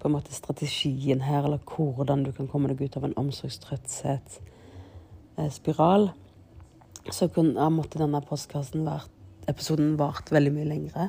på 0.00 0.08
en 0.08 0.12
måte 0.16 0.34
strategien 0.34 1.20
her, 1.22 1.44
eller 1.44 1.58
hvordan 1.62 2.24
du 2.26 2.32
kan 2.34 2.48
komme 2.50 2.68
deg 2.72 2.82
ut 2.82 2.96
av 2.98 3.04
en 3.06 3.18
omsorgstrøtthetsspiral, 3.20 6.02
eh, 6.08 6.14
så 7.14 7.28
kunne, 7.32 7.70
måtte 7.74 8.00
denne 8.00 8.20
postkassen 8.24 8.84
vært, 8.86 9.10
episoden 9.50 9.96
vart 9.98 10.30
veldig 10.30 10.52
mye 10.54 10.68
lengre. 10.68 11.08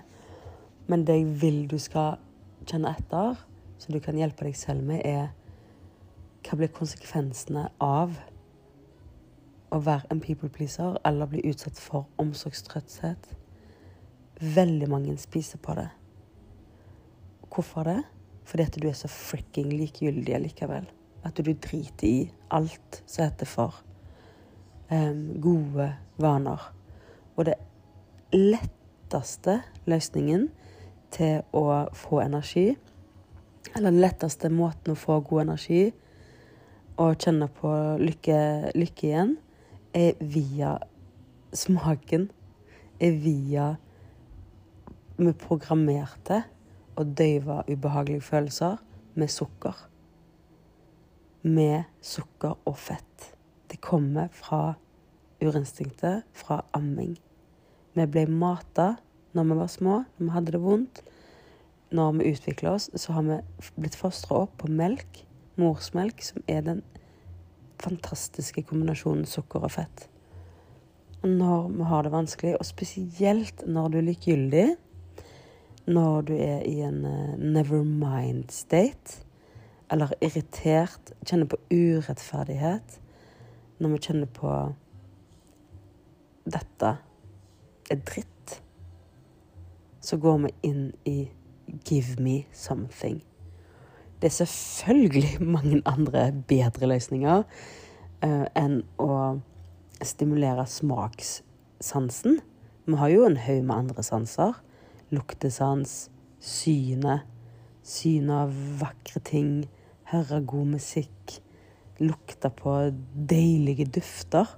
Men 0.90 1.06
det 1.06 1.20
jeg 1.20 1.36
vil 1.42 1.60
du 1.70 1.78
skal 1.82 2.18
kjenne 2.68 2.94
etter, 2.98 3.38
så 3.82 3.94
du 3.94 4.00
kan 4.04 4.18
hjelpe 4.18 4.46
deg 4.48 4.58
selv 4.58 4.86
med, 4.86 5.04
er 5.06 5.32
hva 6.46 6.58
blir 6.58 6.72
konsekvensene 6.74 7.68
av 7.84 8.16
å 9.72 9.80
være 9.82 10.10
en 10.12 10.22
people 10.24 10.50
pleaser 10.52 10.98
eller 11.08 11.30
bli 11.30 11.44
utsatt 11.50 11.80
for 11.80 12.10
omsorgstrøtthet? 12.22 13.30
Veldig 14.42 14.90
mange 14.90 15.14
spiser 15.22 15.62
på 15.62 15.78
det. 15.78 15.90
Hvorfor 17.52 17.86
det? 17.86 18.02
Fordi 18.48 18.66
at 18.66 18.82
du 18.82 18.88
er 18.90 18.98
så 18.98 19.10
fricking 19.12 19.70
likegyldig 19.70 20.42
likevel. 20.48 20.90
At 21.24 21.38
du 21.38 21.54
driter 21.54 22.08
i 22.08 22.20
alt 22.50 23.04
som 23.06 23.28
heter 23.28 23.50
for 23.50 23.84
gode 24.92 25.88
vaner. 26.20 26.64
Og 27.38 27.46
det 27.48 27.56
letteste 28.36 29.62
løsningen 29.90 30.50
til 31.12 31.42
å 31.56 31.66
få 31.96 32.22
energi, 32.24 32.72
eller 33.76 33.92
den 33.92 34.02
letteste 34.04 34.50
måten 34.52 34.94
å 34.94 35.00
få 35.00 35.20
god 35.28 35.46
energi 35.46 35.84
og 37.00 37.18
kjenne 37.24 37.48
på 37.56 37.72
lykke, 38.02 38.40
lykke 38.76 39.08
igjen, 39.08 39.36
er 39.94 40.20
via 40.20 40.78
smaken. 41.54 42.30
Er 43.02 43.16
via 43.18 43.76
Vi 45.22 45.32
programmerte 45.38 46.40
å 46.98 47.04
døyve 47.06 47.60
ubehagelige 47.68 48.26
følelser 48.26 48.80
med 49.14 49.30
sukker. 49.30 49.76
Med 51.44 51.84
sukker 52.02 52.58
og 52.66 52.78
fett. 52.78 53.28
Det 53.72 53.80
kommer 53.82 54.28
fra 54.36 54.76
urinstinktet, 55.42 56.28
fra 56.34 56.62
amming. 56.78 57.16
Vi 57.96 58.06
ble 58.08 58.28
mata 58.28 58.96
når 59.36 59.48
vi 59.48 59.58
var 59.62 59.72
små, 59.72 59.98
når 60.18 60.26
vi 60.26 60.36
hadde 60.36 60.54
det 60.56 60.62
vondt. 60.62 61.02
Når 61.92 62.12
vi 62.20 62.32
utvikler 62.32 62.76
oss, 62.76 62.90
så 62.96 63.16
har 63.16 63.28
vi 63.28 63.40
blitt 63.80 63.98
fostra 64.00 64.44
opp 64.46 64.58
på 64.62 64.70
melk 64.72 65.24
morsmelk, 65.60 66.22
som 66.24 66.44
er 66.48 66.64
den 66.66 66.84
fantastiske 67.82 68.64
kombinasjonen 68.70 69.26
sukker 69.28 69.66
og 69.66 69.74
fett. 69.76 70.08
Når 71.24 71.68
vi 71.76 71.90
har 71.90 72.06
det 72.06 72.14
vanskelig, 72.14 72.56
og 72.60 72.66
spesielt 72.66 73.66
når 73.68 73.92
du 73.92 74.00
er 74.00 74.08
likegyldig, 74.08 74.68
når 75.92 76.28
du 76.30 76.34
er 76.38 76.64
i 76.70 76.80
en 76.86 77.04
uh, 77.06 77.38
never 77.38 77.84
mind 77.84 78.52
state, 78.54 79.22
eller 79.92 80.14
irritert, 80.24 81.14
kjenner 81.26 81.50
på 81.52 81.60
urettferdighet, 81.74 83.01
når 83.82 83.96
vi 83.96 84.02
kjenner 84.06 84.30
på 84.30 84.52
dette 86.52 86.92
er 87.92 88.02
dritt, 88.08 88.56
så 90.02 90.18
går 90.22 90.38
vi 90.46 90.52
inn 90.70 90.88
i 91.10 91.18
give 91.88 92.22
me 92.22 92.46
something. 92.54 93.22
Det 94.22 94.30
er 94.30 94.38
selvfølgelig 94.38 95.42
mange 95.56 95.82
andre 95.86 96.28
bedre 96.48 96.90
løsninger 96.92 97.44
uh, 97.44 98.46
enn 98.58 98.82
å 99.02 99.42
stimulere 100.06 100.66
smakssansen. 100.70 102.40
Vi 102.86 102.98
har 102.98 103.14
jo 103.14 103.26
en 103.26 103.38
haug 103.38 103.64
med 103.66 103.76
andre 103.76 104.06
sanser. 104.06 104.58
Luktesans, 105.14 106.10
synet. 106.40 107.26
Synet 107.82 108.36
av 108.46 108.58
vakre 108.82 109.22
ting. 109.26 109.54
Høre 110.14 110.42
god 110.46 110.76
musikk. 110.76 111.42
Lukte 112.02 112.50
på 112.50 112.76
deilige 113.30 113.86
dufter. 113.86 114.58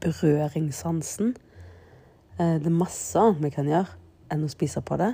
Berøringssansen. 0.00 1.34
Uh, 2.38 2.56
det 2.58 2.70
er 2.70 2.80
masse 2.82 3.18
annet 3.20 3.42
vi 3.44 3.52
kan 3.52 3.68
gjøre 3.68 3.98
enn 4.32 4.46
å 4.46 4.52
spise 4.52 4.80
på 4.80 4.96
det. 5.00 5.12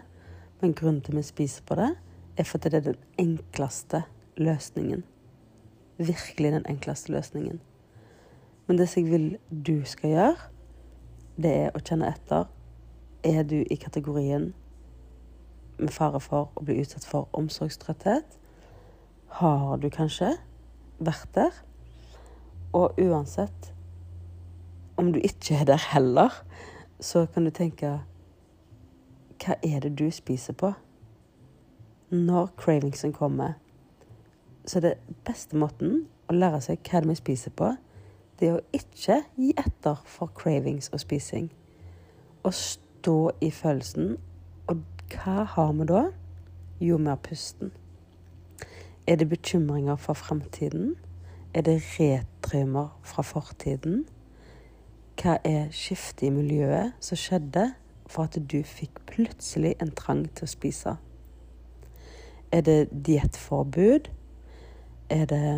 Men 0.60 0.74
grunnen 0.78 1.02
til 1.02 1.16
at 1.16 1.22
vi 1.22 1.26
spiser 1.26 1.66
på 1.66 1.78
det, 1.78 1.92
er 2.38 2.46
fordi 2.46 2.70
det 2.70 2.78
er 2.78 2.92
den 2.92 3.00
enkleste 3.18 4.02
løsningen. 4.38 5.02
Virkelig 5.98 6.52
den 6.52 6.66
enkleste 6.70 7.12
løsningen. 7.12 7.60
Men 8.66 8.78
det 8.78 8.88
som 8.88 9.02
jeg 9.02 9.10
vil 9.10 9.38
du 9.66 9.84
skal 9.84 10.10
gjøre, 10.10 10.48
det 11.38 11.52
er 11.64 11.74
å 11.74 11.82
kjenne 11.82 12.10
etter. 12.10 12.46
Er 13.26 13.42
du 13.42 13.56
i 13.62 13.78
kategorien 13.80 14.52
med 15.78 15.94
fare 15.94 16.20
for 16.20 16.50
å 16.54 16.66
bli 16.66 16.78
utsatt 16.82 17.06
for 17.06 17.30
omsorgstrøtthet? 17.38 18.38
Har 19.40 19.76
du 19.82 19.88
kanskje 19.90 20.34
vært 20.98 21.30
der? 21.34 21.62
Og 22.76 22.98
uansett 23.00 23.72
om 24.98 25.12
du 25.14 25.20
ikke 25.22 25.60
er 25.60 25.64
der 25.64 25.82
heller, 25.92 26.34
så 27.00 27.26
kan 27.26 27.46
du 27.46 27.50
tenke 27.54 28.00
Hva 29.38 29.54
er 29.62 29.80
det 29.80 29.94
du 29.98 30.10
spiser 30.10 30.52
på? 30.58 30.72
når 32.10 32.46
cravingsen 32.56 33.12
kommer. 33.12 33.52
Så 34.66 34.80
det 34.80 34.94
beste 35.24 35.56
måten 35.56 36.06
å 36.28 36.36
lære 36.36 36.60
seg 36.64 36.80
hva 36.88 37.02
vi 37.04 37.16
spiser 37.16 37.52
på, 37.56 37.72
det 38.38 38.48
er 38.48 38.58
å 38.58 38.64
ikke 38.76 39.22
gi 39.36 39.52
etter 39.58 40.00
for 40.06 40.30
cravings 40.36 40.90
og 40.92 41.02
spising. 41.02 41.48
Å 42.44 42.52
stå 42.54 43.18
i 43.44 43.50
følelsen. 43.50 44.16
Og 44.70 44.84
hva 45.12 45.44
har 45.54 45.72
vi 45.74 45.88
da? 45.88 46.04
Jo, 46.80 46.96
vi 46.96 47.10
har 47.10 47.20
pusten. 47.24 47.72
Er 49.08 49.16
det 49.16 49.28
bekymringer 49.28 49.96
for 49.96 50.12
fremtiden? 50.12 50.96
Er 51.54 51.62
det 51.62 51.82
retraumer 52.00 53.00
fra 53.02 53.22
fortiden? 53.22 54.02
Hva 55.16 55.38
er 55.48 55.70
skiftet 55.72 56.26
i 56.28 56.30
miljøet 56.30 56.92
som 57.00 57.16
skjedde 57.16 57.70
for 58.04 58.28
at 58.28 58.36
du 58.52 58.58
fikk 58.68 59.00
plutselig 59.08 59.72
en 59.80 59.94
trang 59.96 60.26
til 60.36 60.44
å 60.44 60.50
spise? 60.52 60.94
Er 62.52 62.66
det 62.68 62.92
diettforbud? 62.92 64.12
Er 65.08 65.24
det 65.32 65.48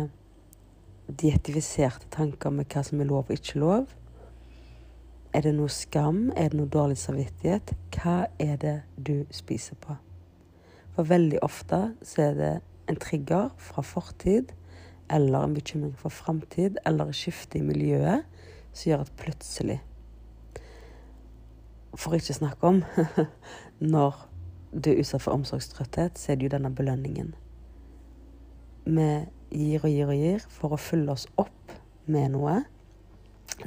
dietifiserte 1.11 2.07
tanker 2.15 2.55
med 2.55 2.71
hva 2.71 2.87
som 2.87 3.03
er 3.03 3.11
lov 3.11 3.27
og 3.27 3.35
ikke 3.35 3.59
lov? 3.59 3.91
Er 5.35 5.43
det 5.43 5.57
noe 5.59 5.75
skam? 5.75 6.29
Er 6.39 6.55
det 6.55 6.63
noe 6.63 6.71
dårlig 6.71 7.03
samvittighet? 7.03 7.75
Hva 7.99 8.29
er 8.39 8.55
det 8.63 8.79
du 8.95 9.25
spiser 9.35 9.75
på? 9.75 9.99
For 10.95 11.03
veldig 11.03 11.43
ofte 11.43 11.89
så 11.99 12.29
er 12.31 12.43
det 12.43 12.57
en 12.91 12.99
trigger 12.99 13.49
fra 13.57 13.83
fortid, 13.85 14.51
eller 15.11 15.43
en 15.43 15.53
bekymring 15.53 15.95
for 15.99 16.09
framtid, 16.09 16.77
eller 16.85 17.11
et 17.11 17.15
skifte 17.15 17.59
i 17.59 17.65
miljøet, 17.65 18.23
som 18.73 18.89
gjør 18.89 19.05
at 19.05 19.15
plutselig 19.19 19.81
For 21.99 22.15
ikke 22.15 22.33
snakke 22.33 22.67
om 22.67 22.83
når 23.93 24.27
du 24.71 24.93
er 24.93 25.01
utsatt 25.01 25.25
for 25.25 25.35
omsorgstrøtthet, 25.35 26.19
så 26.19 26.31
er 26.31 26.35
det 26.39 26.47
jo 26.47 26.53
denne 26.53 26.71
belønningen. 26.75 27.33
Vi 28.85 29.07
gir 29.51 29.83
og 29.83 29.91
gir 29.91 30.07
og 30.07 30.15
gir 30.15 30.45
for 30.47 30.71
å 30.71 30.79
fylle 30.79 31.11
oss 31.11 31.27
opp 31.35 31.73
med 32.07 32.31
noe. 32.31 32.61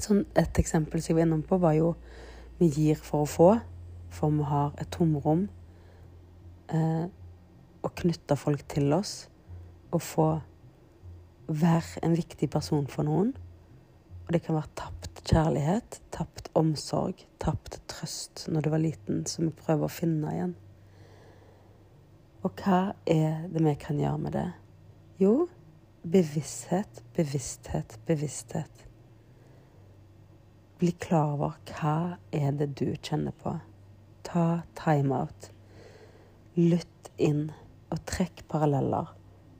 Sånn, 0.01 0.25
et 0.41 0.59
eksempel 0.59 1.03
som 1.03 1.13
jeg 1.13 1.19
var 1.21 1.29
innom 1.29 1.45
på, 1.45 1.59
var 1.61 1.77
jo 1.77 1.93
vi 2.59 2.71
gir 2.73 2.97
for 2.97 3.27
å 3.27 3.29
få, 3.29 3.51
for 4.15 4.33
vi 4.33 4.49
har 4.49 4.73
et 4.81 4.91
tomrom. 4.95 5.45
Eh, 6.73 7.05
å 7.85 7.93
knytte 8.01 8.37
folk 8.41 8.65
til 8.73 8.93
oss 8.97 9.27
og 9.95 10.03
få 10.03 10.29
være 11.49 12.03
en 12.07 12.17
viktig 12.17 12.49
person 12.51 12.87
for 12.91 13.07
noen. 13.07 13.35
Og 14.25 14.33
det 14.33 14.41
kan 14.45 14.57
være 14.57 14.73
tapt 14.79 15.21
kjærlighet, 15.29 16.01
tapt 16.15 16.49
omsorg, 16.57 17.27
tapt 17.43 17.79
trøst 17.91 18.47
når 18.49 18.65
du 18.65 18.71
var 18.73 18.83
liten, 18.83 19.25
som 19.29 19.49
vi 19.49 19.57
prøver 19.59 19.87
å 19.87 19.93
finne 19.93 20.33
igjen. 20.33 20.55
Og 22.45 22.61
hva 22.61 22.95
er 23.09 23.45
det 23.53 23.63
vi 23.65 23.77
kan 23.81 24.01
gjøre 24.01 24.21
med 24.21 24.35
det? 24.37 24.49
Jo, 25.21 25.47
bevissthet, 26.05 27.03
bevissthet, 27.17 27.99
bevissthet. 28.09 28.85
Bli 30.81 30.93
klar 31.01 31.37
over 31.37 31.55
hva 31.71 31.97
er 32.35 32.53
det 32.59 32.75
du 32.81 32.91
kjenner 32.99 33.33
på. 33.41 33.55
Ta 34.27 34.65
timeout. 34.77 35.49
Lytt 36.59 37.13
inn 37.17 37.49
og 37.91 38.01
trekk 38.07 38.45
paralleller. 38.49 39.13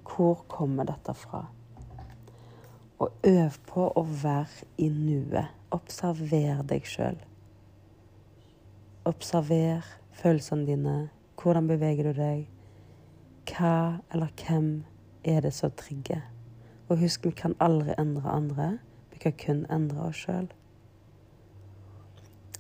Hvor 0.05 0.45
kommer 0.49 0.85
dette 0.85 1.15
fra? 1.15 1.47
Og 2.99 3.11
øv 3.27 3.59
på 3.67 3.89
å 3.97 4.03
være 4.05 4.69
i 4.79 4.89
nuet. 4.89 5.51
Observer 5.75 6.63
deg 6.63 6.87
sjøl. 6.87 7.19
Observer 9.05 9.85
følelsene 10.13 10.67
dine. 10.67 10.97
Hvordan 11.43 11.67
beveger 11.69 12.13
du 12.13 12.21
deg? 12.21 12.47
Hva 13.51 14.01
eller 14.13 14.31
hvem 14.41 14.85
er 15.25 15.41
det 15.45 15.53
som 15.53 15.73
trigger? 15.77 16.23
Og 16.89 17.01
husk, 17.01 17.27
vi 17.27 17.31
kan 17.31 17.57
aldri 17.61 17.97
endre 17.99 18.31
andre. 18.31 18.69
Vi 19.13 19.19
kan 19.19 19.33
kun 19.41 19.67
endre 19.73 20.09
oss 20.09 20.23
sjøl. 20.25 20.49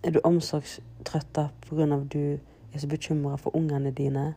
Er 0.05 0.11
du 0.11 0.20
omsorgstrøtt 0.24 1.38
pga. 1.64 1.94
at 1.94 2.12
du 2.12 2.38
er 2.74 2.79
så 2.79 2.88
bekymra 2.88 3.37
for 3.37 3.57
ungene 3.57 3.90
dine? 3.90 4.35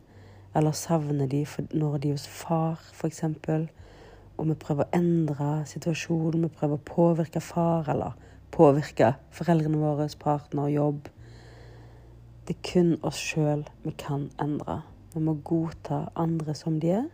Eller 0.57 0.73
savner 0.73 1.29
de 1.29 1.43
når 1.77 1.99
de 2.01 2.09
er 2.09 2.17
hos 2.17 2.27
far, 2.27 2.81
f.eks.? 2.93 3.23
Og 4.37 4.47
vi 4.49 4.55
prøver 4.57 4.85
å 4.85 4.97
endre 4.97 5.51
situasjonen, 5.69 6.45
vi 6.45 6.53
prøver 6.53 6.77
å 6.77 6.87
påvirke 6.87 7.41
far, 7.41 7.89
eller 7.89 8.17
påvirke 8.53 9.13
foreldrene 9.33 9.79
våre, 9.81 10.07
partner, 10.19 10.69
jobb. 10.73 11.09
Det 12.47 12.55
er 12.55 12.63
kun 12.65 12.93
oss 13.05 13.19
sjøl 13.21 13.65
vi 13.83 13.93
kan 13.99 14.29
endre. 14.41 14.81
Vi 15.13 15.21
må 15.21 15.37
godta 15.45 16.07
andre 16.15 16.53
som 16.57 16.77
de 16.81 16.93
er. 16.99 17.07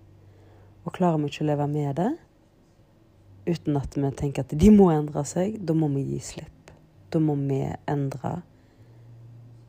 Og 0.84 0.95
klarer 0.95 1.19
vi 1.21 1.32
ikke 1.32 1.45
å 1.45 1.51
leve 1.51 1.67
med 1.71 1.95
det 1.99 2.12
uten 3.43 3.75
at 3.75 3.95
vi 3.97 4.10
tenker 4.15 4.45
at 4.45 4.53
de 4.56 4.69
må 4.71 4.88
endre 4.93 5.23
seg, 5.27 5.58
da 5.60 5.75
må 5.75 5.89
vi 5.91 6.06
gi 6.13 6.19
slipp. 6.23 6.71
Da 7.12 7.19
må 7.19 7.36
vi 7.39 7.60
endre 7.91 8.38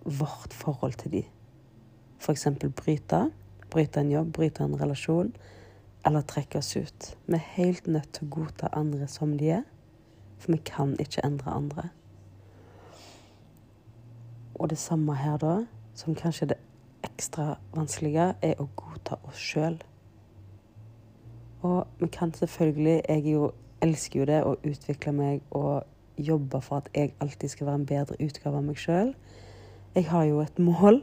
vårt 0.04 0.54
forhold 0.54 0.98
til 1.00 1.16
de. 1.16 1.22
F.eks. 2.22 2.46
bryte 2.76 3.24
bryte 3.74 4.00
en 4.00 4.12
jobb, 4.12 4.32
bryte 4.32 4.62
en 4.62 4.76
relasjon, 4.78 5.32
eller 6.06 6.22
trekke 6.22 6.60
oss 6.60 6.76
ut. 6.76 7.10
Vi 7.26 7.34
er 7.34 7.46
helt 7.56 7.86
nødt 7.90 8.12
til 8.14 8.26
å 8.26 8.34
godta 8.36 8.70
andre 8.76 9.08
som 9.10 9.34
de 9.38 9.50
er, 9.58 9.64
for 10.38 10.54
vi 10.54 10.60
kan 10.66 10.94
ikke 11.02 11.24
endre 11.26 11.50
andre. 11.50 11.88
Og 14.54 14.70
det 14.70 14.78
samme 14.78 15.16
her, 15.18 15.38
da, 15.42 15.64
som 15.98 16.14
kanskje 16.14 16.46
er 16.46 16.52
det 16.54 16.60
ekstra 17.04 17.56
vanskelige, 17.74 18.30
er 18.42 18.60
å 18.62 18.68
godta 18.76 19.18
oss 19.26 19.40
sjøl. 19.40 19.80
Og 21.64 21.86
vi 21.98 22.06
kan 22.12 22.32
selvfølgelig 22.34 23.02
Jeg 23.08 23.24
jo, 23.32 23.50
elsker 23.80 24.20
jo 24.20 24.26
det 24.28 24.42
å 24.44 24.54
utvikle 24.62 25.12
meg 25.12 25.40
og 25.50 25.82
jobbe 26.16 26.60
for 26.60 26.76
at 26.76 26.88
jeg 26.94 27.14
alltid 27.20 27.48
skal 27.48 27.66
være 27.66 27.80
en 27.80 27.86
bedre 27.86 28.16
utgave 28.20 28.56
av 28.56 28.64
meg 28.64 28.78
sjøl. 28.78 29.14
Jeg 29.94 30.08
har 30.08 30.24
jo 30.24 30.40
et 30.40 30.58
mål 30.58 31.02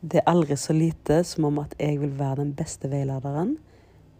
det 0.00 0.22
er 0.22 0.30
aldri 0.30 0.56
så 0.56 0.72
lite 0.72 1.20
som 1.28 1.44
om 1.50 1.58
at 1.60 1.74
jeg 1.78 1.98
vil 2.00 2.14
være 2.18 2.40
den 2.40 2.54
beste 2.56 2.88
veilederen 2.88 3.58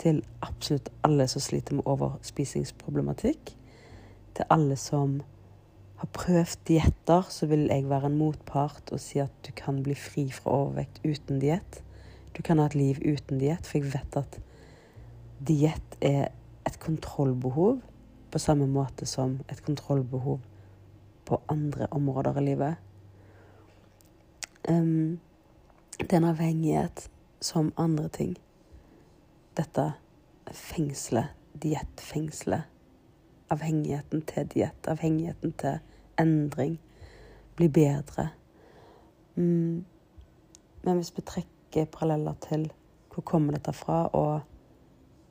til 0.01 0.21
absolutt 0.45 0.91
alle 1.05 1.27
som 1.29 1.41
sliter 1.41 1.79
med 1.79 1.89
overspisingsproblematikk. 1.89 3.55
Til 4.37 4.53
alle 4.53 4.77
som 4.81 5.21
har 6.01 6.11
prøvd 6.17 6.61
dietter, 6.69 7.25
så 7.29 7.49
vil 7.49 7.67
jeg 7.69 7.89
være 7.89 8.11
en 8.11 8.19
motpart 8.21 8.93
og 8.93 9.01
si 9.01 9.21
at 9.25 9.33
du 9.47 9.53
kan 9.57 9.83
bli 9.85 9.97
fri 9.97 10.27
fra 10.33 10.53
overvekt 10.63 11.01
uten 11.05 11.41
diett. 11.41 11.81
Du 12.37 12.43
kan 12.45 12.61
ha 12.61 12.69
et 12.69 12.77
liv 12.77 13.01
uten 13.01 13.41
diett, 13.41 13.65
for 13.67 13.81
jeg 13.81 13.93
vet 13.95 14.21
at 14.21 14.39
diett 15.49 15.97
er 16.05 16.29
et 16.69 16.79
kontrollbehov 16.81 17.81
på 18.31 18.39
samme 18.39 18.69
måte 18.71 19.09
som 19.09 19.39
et 19.49 19.65
kontrollbehov 19.65 20.39
på 21.25 21.41
andre 21.49 21.89
områder 21.91 22.37
i 22.37 22.47
livet. 22.51 22.87
Um, 24.69 25.19
det 26.01 26.13
er 26.13 26.17
en 26.17 26.25
avhengighet 26.25 27.11
som 27.41 27.73
andre 27.77 28.09
ting. 28.09 28.37
Dette 29.57 29.93
fengselet, 30.53 31.35
diettfengselet. 31.63 32.63
Avhengigheten 33.51 34.23
til 34.23 34.47
diett, 34.55 34.89
avhengigheten 34.89 35.53
til 35.59 35.79
endring. 36.19 36.79
Bli 37.57 37.69
bedre. 37.69 38.29
Mm. 39.35 39.85
Men 40.83 40.97
hvis 40.97 41.13
vi 41.17 41.23
trekker 41.27 41.91
paralleller 41.91 42.39
til 42.49 42.71
hvor 43.11 43.27
kommer 43.27 43.53
dette 43.53 43.73
fra, 43.75 44.07
og 44.07 44.41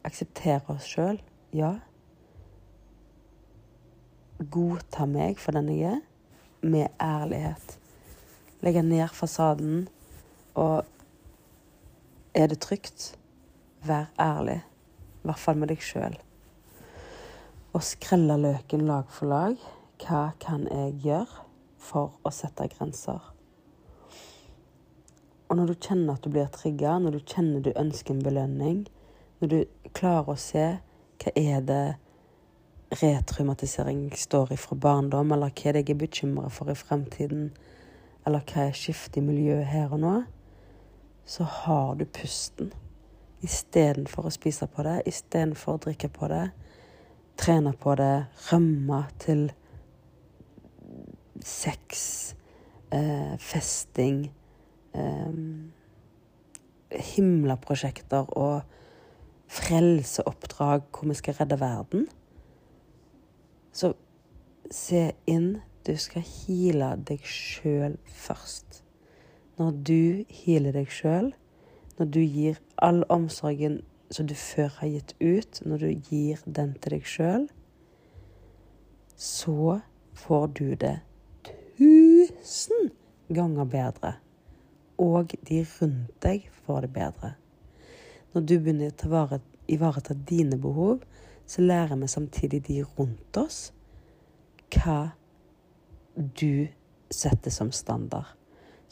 aksepterer 0.03 0.67
oss 0.69 0.85
sjøl, 0.85 1.21
ja. 1.55 1.77
Godta 4.51 5.07
meg 5.07 5.39
for 5.39 5.55
den 5.55 5.71
jeg 5.73 5.95
er, 5.95 6.01
med 6.61 6.91
ærlighet. 7.01 7.79
Legge 8.61 8.83
ned 8.83 9.07
fasaden 9.15 9.87
og 10.55 10.85
er 12.33 12.47
det 12.47 12.59
trygt, 12.59 13.17
vær 13.85 14.11
ærlig. 14.19 14.61
I 15.19 15.27
hvert 15.27 15.39
fall 15.39 15.57
med 15.57 15.71
deg 15.71 15.81
sjøl. 15.83 16.15
Og 17.73 17.83
skrelle 17.85 18.37
løken 18.39 18.85
lag 18.87 19.09
for 19.13 19.29
lag. 19.29 19.57
Hva 19.99 20.29
kan 20.39 20.65
jeg 20.71 20.95
gjøre 21.03 21.43
for 21.79 22.15
å 22.23 22.31
sette 22.33 22.69
grenser? 22.71 23.19
Og 25.49 25.57
når 25.57 25.71
du 25.71 25.79
kjenner 25.81 26.13
at 26.15 26.23
du 26.23 26.29
blir 26.31 26.49
trigga, 26.53 26.99
når 27.01 27.17
du 27.17 27.19
kjenner 27.25 27.63
du 27.65 27.71
ønsker 27.73 28.13
en 28.13 28.23
belønning, 28.23 28.83
når 29.41 29.51
du 29.51 29.59
klarer 29.97 30.35
å 30.35 30.39
se 30.39 30.65
hva 31.19 31.33
er 31.35 31.63
det 31.65 31.83
retraumatisering 33.01 34.07
står 34.17 34.53
i 34.53 34.57
fra 34.57 34.77
barndom, 34.77 35.33
eller 35.33 35.51
hva 35.51 35.69
er 35.69 35.77
det 35.77 35.83
jeg 35.87 35.95
er 35.95 36.03
bekymra 36.05 36.51
for 36.53 36.71
i 36.71 36.77
fremtiden, 36.77 37.49
eller 38.25 38.45
hva 38.45 38.67
er 38.69 38.77
skiftet 38.77 39.19
i 39.19 39.25
miljøet 39.25 39.67
her 39.69 39.93
og 39.93 40.03
nå, 40.03 40.13
så 41.29 41.43
har 41.43 41.95
du 41.95 42.05
pusten. 42.05 42.71
Istedenfor 43.45 44.25
å 44.25 44.33
spise 44.33 44.65
på 44.67 44.83
det, 44.83 44.95
istedenfor 45.07 45.77
å 45.77 45.81
drikke 45.83 46.09
på 46.09 46.27
det, 46.31 46.47
trene 47.37 47.75
på 47.77 47.93
det, 47.99 48.25
rømme 48.49 49.03
til 49.21 49.43
sex, 51.45 52.01
eh, 52.91 53.37
festing 53.37 54.25
eh, 54.97 55.37
Himlaprosjekter 57.13 58.33
og 58.33 58.65
frelseoppdrag 59.53 60.89
hvor 60.89 61.13
vi 61.13 61.21
skal 61.21 61.37
redde 61.43 61.61
verden. 61.61 62.09
Så 63.71 63.93
se 64.73 65.11
inn. 65.29 65.59
Du 65.85 65.93
skal 65.97 66.25
heale 66.25 66.95
deg 67.07 67.21
sjøl 67.23 67.95
først. 68.11 68.81
Når 69.59 69.71
du 69.83 70.25
healer 70.31 70.71
deg 70.71 70.91
sjøl, 70.93 71.33
når 71.99 72.11
du 72.15 72.19
gir 72.23 72.59
all 72.79 73.03
omsorgen 73.11 73.81
som 74.09 74.27
du 74.29 74.33
før 74.39 74.71
har 74.79 74.93
gitt 74.93 75.11
ut, 75.19 75.59
når 75.65 75.83
du 75.83 75.89
gir 76.09 76.39
den 76.45 76.71
til 76.79 76.95
deg 76.95 77.09
sjøl, 77.11 77.49
så 79.19 79.81
får 80.15 80.47
du 80.55 80.65
det 80.79 80.95
tusen 81.43 82.89
ganger 83.27 83.67
bedre. 83.67 84.13
Og 84.99 85.35
de 85.47 85.61
rundt 85.75 86.15
deg 86.23 86.47
får 86.63 86.87
det 86.87 86.93
bedre. 86.95 87.33
Når 88.33 88.47
du 88.47 88.55
begynner 88.59 88.95
å 88.95 89.41
ivareta 89.67 90.15
dine 90.15 90.55
behov, 90.55 91.03
så 91.49 91.67
lærer 91.67 91.99
vi 91.99 92.07
samtidig 92.07 92.63
de 92.67 92.81
rundt 92.95 93.37
oss 93.43 93.61
hva 94.71 94.99
du 96.15 96.67
setter 97.11 97.51
som 97.51 97.71
standard. 97.75 98.38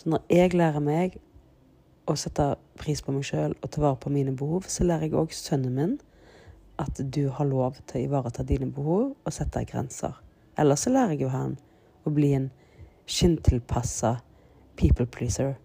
Når 0.07 0.21
jeg 0.31 0.53
lærer 0.55 0.79
meg 0.79 1.17
å 2.07 2.13
sette 2.15 2.53
pris 2.79 3.01
på 3.03 3.11
meg 3.11 3.25
sjøl 3.27 3.57
og 3.59 3.71
ta 3.73 3.81
vare 3.83 3.99
på 3.99 4.11
mine 4.13 4.31
behov, 4.39 4.63
så 4.71 4.85
lærer 4.87 5.09
jeg 5.09 5.17
òg 5.19 5.33
sønnen 5.35 5.73
min 5.75 5.97
at 6.79 7.01
du 7.15 7.25
har 7.35 7.49
lov 7.49 7.81
til 7.89 7.99
å 7.99 8.03
ivareta 8.05 8.45
dine 8.47 8.69
behov 8.71 9.09
og 9.17 9.35
sette 9.35 9.65
grenser. 9.67 10.15
Ellers 10.55 10.85
så 10.85 10.93
lærer 10.93 11.17
jeg 11.17 11.25
jo 11.25 11.33
han 11.33 11.57
å 12.07 12.13
bli 12.15 12.31
en 12.37 12.47
skinntilpassa 13.03 14.13
people 14.79 15.09
pleaser 15.11 15.57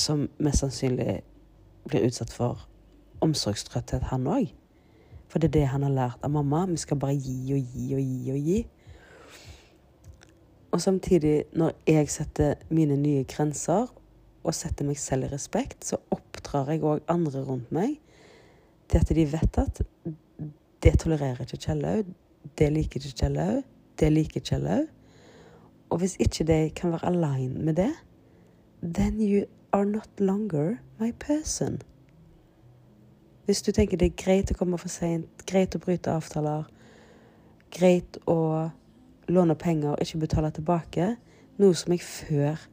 som 0.00 0.30
mest 0.40 0.64
sannsynlig 0.64 1.20
blir 1.90 2.08
utsatt 2.08 2.32
for 2.32 2.64
omsorgstrøtthet, 3.20 4.08
han 4.14 4.30
òg. 4.32 4.48
For 5.28 5.42
det 5.42 5.50
er 5.50 5.58
det 5.58 5.66
han 5.74 5.84
har 5.84 5.92
lært 5.92 6.24
av 6.24 6.32
mamma. 6.32 6.64
Vi 6.72 6.80
skal 6.80 7.00
bare 7.04 7.20
gi 7.20 7.52
og 7.52 7.76
gi 7.76 7.92
og 7.98 8.00
gi 8.00 8.32
og 8.32 8.48
gi. 8.48 8.58
Og 10.72 10.80
samtidig, 10.80 11.44
når 11.52 11.72
jeg 11.86 12.08
setter 12.08 12.54
mine 12.70 12.96
nye 12.96 13.24
grenser 13.28 13.90
og 14.42 14.54
setter 14.56 14.86
meg 14.88 14.98
selv 14.98 15.26
i 15.26 15.34
respekt, 15.34 15.84
så 15.84 15.98
oppdrar 16.10 16.70
jeg 16.72 16.80
òg 16.82 17.04
andre 17.12 17.42
rundt 17.44 17.72
meg 17.72 17.98
til 18.88 18.98
at 19.02 19.12
de 19.16 19.26
vet 19.32 19.58
at 19.60 19.82
det 20.82 20.98
tolererer 21.00 21.44
ikke 21.44 21.60
Kjellaug. 21.60 22.08
Det 22.58 22.72
liker 22.72 23.00
ikke 23.00 23.18
Kjellaug. 23.20 23.62
Det 24.00 24.12
liker 24.12 24.40
Kjellaug. 24.40 24.88
Og 25.92 25.98
hvis 26.00 26.16
ikke 26.16 26.44
de 26.48 26.70
kan 26.76 26.92
være 26.92 27.06
aligned 27.06 27.60
med 27.62 27.74
det, 27.76 27.92
then 28.82 29.20
you 29.20 29.44
are 29.72 29.84
not 29.84 30.08
longer 30.18 30.76
my 31.00 31.12
person. 31.12 31.82
Hvis 33.44 33.62
du 33.62 33.72
tenker 33.72 33.96
det 33.96 34.06
er 34.06 34.24
greit 34.24 34.50
å 34.50 34.56
komme 34.56 34.78
for 34.78 34.88
seint, 34.88 35.28
greit 35.46 35.76
å 35.76 35.80
bryte 35.82 36.12
avtaler, 36.12 36.64
greit 37.70 38.16
å 38.26 38.70
låne 39.28 39.54
penger 39.54 39.94
og 39.94 39.98
ikke 40.00 40.18
betale 40.18 40.50
tilbake, 40.50 41.16
noe 41.58 41.74
som 41.74 41.92
jeg 41.92 42.02
før 42.02 42.68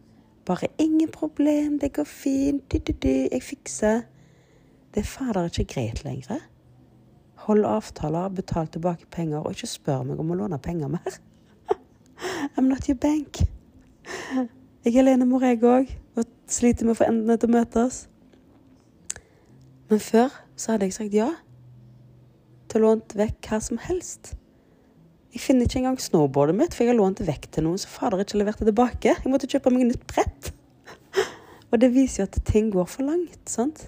bare 0.50 0.68
'Ingen 0.80 1.12
problem, 1.12 1.80
det 1.80 1.94
går 1.94 2.04
fint, 2.04 2.72
du, 2.72 2.78
du, 2.78 2.94
du, 2.94 3.08
jeg 3.08 3.42
fikser'. 3.44 4.02
Det 4.94 5.00
er 5.00 5.04
fader 5.04 5.46
ikke 5.46 5.74
greit 5.74 6.04
lenger. 6.04 6.40
Hold 7.36 7.66
avtaler, 7.66 8.30
betal 8.30 8.68
tilbake 8.68 9.06
penger, 9.12 9.38
og 9.38 9.52
ikke 9.52 9.68
spør 9.68 10.04
meg 10.04 10.20
om 10.20 10.32
å 10.32 10.36
låne 10.36 10.58
penger 10.58 10.88
mer. 10.88 11.20
I'm 12.58 12.62
not 12.62 12.90
your 12.90 12.98
bank. 12.98 13.38
Jeg 14.86 14.96
er 14.96 15.00
alenemor, 15.00 15.46
jeg 15.46 15.64
òg, 15.64 15.94
og 16.16 16.26
sliter 16.48 16.86
med 16.86 16.96
å 16.96 16.98
få 16.98 17.08
endene 17.12 17.38
til 17.38 17.50
å 17.50 17.54
møtes. 17.54 18.10
Men 19.90 20.00
før 20.00 20.34
så 20.56 20.72
hadde 20.72 20.90
jeg 20.90 20.94
sagt 20.94 21.14
ja 21.14 21.30
til 22.70 22.82
å 22.82 22.88
låne 22.88 23.22
vekk 23.22 23.50
hva 23.50 23.62
som 23.62 23.78
helst. 23.82 24.34
Jeg 25.34 25.44
finner 25.44 25.68
ikke 25.68 25.82
engang 25.84 26.00
snowboardet 26.02 26.56
mitt, 26.58 26.74
for 26.74 26.84
jeg 26.84 26.94
har 26.94 26.98
lånt 26.98 27.20
det 27.22 27.28
vekk 27.28 27.46
til 27.54 27.68
noen 27.68 27.78
som 27.82 27.92
fader 27.94 28.24
ikke 28.24 28.40
leverte 28.42 28.66
tilbake. 28.66 29.14
Jeg 29.14 29.30
måtte 29.30 29.50
kjøpe 29.50 29.74
meg 29.74 29.86
nytt 29.92 30.08
brett. 30.10 30.50
Og 31.70 31.78
det 31.82 31.92
viser 31.94 32.24
jo 32.24 32.30
at 32.32 32.40
ting 32.50 32.72
går 32.74 32.88
for 32.90 33.06
langt, 33.06 33.44
sant? 33.50 33.86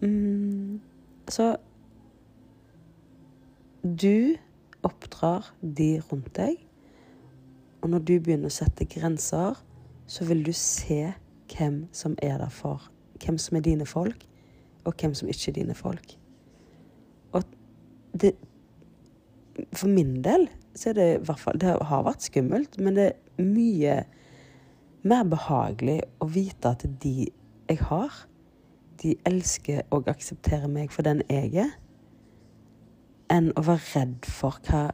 Mm, 0.00 0.78
så 1.28 1.56
du 3.82 4.36
oppdrar 4.86 5.50
de 5.60 6.02
rundt 6.10 6.30
deg. 6.36 6.60
Og 7.82 7.90
når 7.90 8.04
du 8.04 8.14
begynner 8.20 8.50
å 8.50 8.54
sette 8.54 8.86
grenser, 8.88 9.58
så 10.06 10.26
vil 10.28 10.44
du 10.46 10.52
se 10.56 11.02
hvem 11.50 11.82
som 11.92 12.16
er 12.22 12.38
der 12.38 12.54
for 12.54 12.90
Hvem 13.20 13.36
som 13.36 13.58
er 13.58 13.60
dine 13.60 13.84
folk, 13.84 14.22
og 14.88 14.94
hvem 14.96 15.12
som 15.12 15.28
ikke 15.28 15.50
er 15.50 15.54
dine 15.58 15.74
folk. 15.76 16.14
Og 17.36 17.42
det 18.16 18.30
For 19.72 19.90
min 19.90 20.18
del 20.24 20.48
så 20.74 20.90
er 20.90 20.96
det 20.98 21.08
i 21.14 21.20
hvert 21.26 21.40
fall 21.40 21.60
Det 21.60 21.76
har 21.90 22.06
vært 22.06 22.24
skummelt, 22.24 22.78
men 22.78 22.96
det 22.96 23.06
er 23.10 23.44
mye 23.44 24.00
mer 25.02 25.24
behagelig 25.24 26.00
å 26.20 26.28
vite 26.28 26.74
at 26.74 26.84
de 27.02 27.30
jeg 27.70 27.78
har, 27.86 28.12
de 29.00 29.14
elsker 29.28 29.86
og 29.94 30.10
aksepterer 30.10 30.68
meg 30.68 30.92
for 30.92 31.06
den 31.06 31.22
jeg 31.30 31.54
er, 31.62 31.70
enn 33.30 33.52
å 33.56 33.64
være 33.64 33.86
redd 33.94 34.26
for 34.28 34.58
hva 34.66 34.90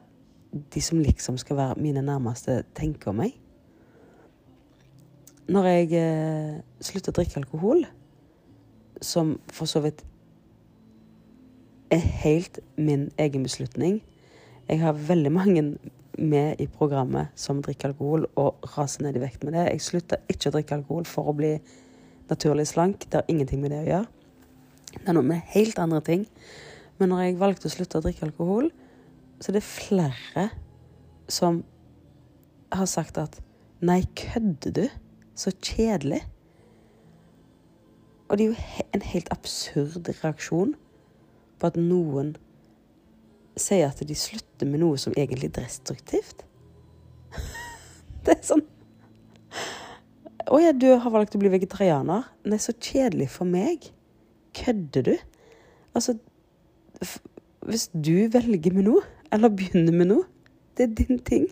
de 0.73 0.83
som 0.85 1.01
liksom 1.03 1.39
skal 1.41 1.59
være 1.59 1.81
mine 1.83 2.05
nærmeste, 2.05 2.61
tenker 2.77 3.11
om 3.11 3.23
meg. 3.25 3.35
Når 5.49 5.69
jeg 5.71 5.89
eh, 5.99 6.59
slutter 6.85 7.13
å 7.13 7.17
drikke 7.17 7.41
alkohol, 7.41 7.87
som 9.03 9.37
for 9.53 9.69
så 9.69 9.83
vidt 9.85 10.05
er 11.93 12.03
helt 12.23 12.61
min 12.77 13.09
egen 13.21 13.45
beslutning 13.47 14.01
Jeg 14.67 14.83
har 14.83 14.99
veldig 14.99 15.31
mange 15.31 15.63
med 16.19 16.61
i 16.63 16.67
programmet 16.67 17.31
som 17.39 17.61
drikker 17.63 17.93
alkohol 17.93 18.25
og 18.41 18.65
raser 18.75 19.05
ned 19.05 19.19
i 19.19 19.23
vekt 19.23 19.45
med 19.47 19.55
det. 19.55 19.67
Jeg 19.69 19.85
slutter 19.85 20.33
ikke 20.33 20.51
å 20.51 20.55
drikke 20.57 20.79
alkohol 20.81 21.07
for 21.07 21.31
å 21.31 21.37
bli 21.37 21.53
naturlig 22.31 22.67
slank. 22.73 23.07
Det 23.07 23.21
har 23.21 23.31
ingenting 23.31 23.61
med 23.63 23.71
det 23.75 23.83
å 23.85 23.89
gjøre. 23.91 24.09
Det 24.97 25.05
er 25.05 25.17
noe 25.19 25.29
med 25.29 25.47
helt 25.53 25.79
andre 25.79 26.01
ting. 26.03 26.27
Men 26.99 27.13
når 27.13 27.23
jeg 27.23 27.41
valgte 27.41 27.69
å 27.69 27.75
slutte 27.77 28.01
å 28.01 28.07
drikke 28.07 28.27
alkohol, 28.27 28.71
så 29.39 29.53
er 29.53 29.59
det 29.59 29.67
flere 29.69 30.49
som 31.29 31.61
har 32.75 32.89
sagt 32.91 33.21
at 33.21 33.43
Nei, 33.85 34.01
kødder 34.17 34.73
du? 34.73 34.87
Så 35.37 35.51
kjedelig. 35.61 36.23
Og 38.27 38.39
det 38.39 38.47
er 38.47 38.55
jo 38.55 38.87
en 38.97 39.05
helt 39.05 39.29
absurd 39.31 40.09
reaksjon 40.25 40.73
på 41.61 41.69
at 41.69 41.77
noen 41.77 42.33
sier 43.57 43.89
at 43.89 44.03
de 44.05 44.17
slutter 44.19 44.69
med 44.69 44.83
noe 44.83 44.99
som 45.01 45.15
egentlig 45.17 45.51
er 45.53 45.63
destruktivt. 45.63 46.45
Det 48.27 48.35
er 48.35 48.43
sånn 48.43 48.65
Å 50.51 50.59
ja, 50.59 50.73
du 50.75 50.89
har 50.99 51.13
valgt 51.15 51.35
å 51.35 51.41
bli 51.43 51.51
vegetarianer. 51.51 52.27
Nei, 52.47 52.59
så 52.63 52.75
kjedelig 52.75 53.29
for 53.35 53.49
meg. 53.51 53.89
Kødder 54.55 55.07
du? 55.09 55.15
Altså 55.97 56.17
Hvis 57.67 57.89
du 57.93 58.29
velger 58.31 58.75
med 58.75 58.87
noe, 58.87 59.03
eller 59.35 59.51
begynner 59.51 59.95
med 59.95 60.11
noe, 60.13 60.27
det 60.79 60.87
er 60.87 60.93
din 61.01 61.19
ting. 61.27 61.49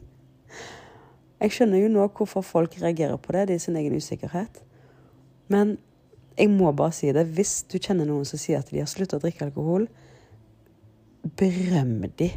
Jeg 1.42 1.56
skjønner 1.56 1.82
jo 1.82 1.90
nå 1.90 2.06
hvorfor 2.14 2.44
folk 2.46 2.76
reagerer 2.80 3.18
på 3.20 3.34
det. 3.34 3.48
Det 3.48 3.56
er 3.58 3.64
sin 3.64 3.76
egen 3.80 3.96
usikkerhet. 3.98 4.62
Men 5.50 5.76
jeg 6.38 6.50
må 6.50 6.70
bare 6.72 6.94
si 6.94 7.10
det. 7.12 7.26
Hvis 7.34 7.64
du 7.70 7.76
kjenner 7.78 8.06
noen 8.08 8.26
som 8.28 8.40
sier 8.40 8.62
at 8.62 8.70
de 8.70 8.80
har 8.80 8.90
sluttet 8.90 9.18
å 9.18 9.22
drikke 9.22 9.48
alkohol, 9.48 9.88
berøm 11.24 12.02
de. 12.18 12.30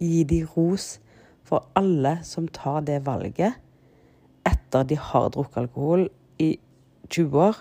Gi 0.00 0.24
de 0.24 0.42
ros 0.56 0.98
for 1.44 1.68
alle 1.76 2.18
som 2.24 2.48
tar 2.48 2.82
det 2.88 3.04
valget 3.06 3.60
etter 4.44 4.84
de 4.88 4.96
har 5.00 5.30
drukket 5.32 5.64
alkohol 5.64 6.08
i 6.42 6.56
20 7.08 7.38
år. 7.40 7.60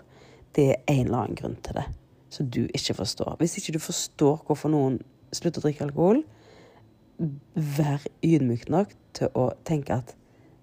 Det 0.56 0.70
er 0.72 0.82
en 0.88 1.06
eller 1.06 1.18
annen 1.18 1.40
grunn 1.40 1.60
til 1.64 1.78
det 1.80 1.86
som 2.34 2.50
du 2.50 2.64
ikke 2.74 2.96
forstår. 2.98 3.36
Hvis 3.40 3.58
ikke 3.58 3.76
du 3.76 3.80
forstår 3.80 4.42
hvorfor 4.48 4.72
noen 4.74 4.98
slutter 5.34 5.62
å 5.62 5.68
drikke 5.68 5.86
alkohol, 5.86 6.24
vær 7.78 8.04
ydmyk 8.26 8.68
nok 8.74 8.96
til 9.14 9.30
å 9.38 9.52
tenke 9.68 10.00
at 10.02 10.16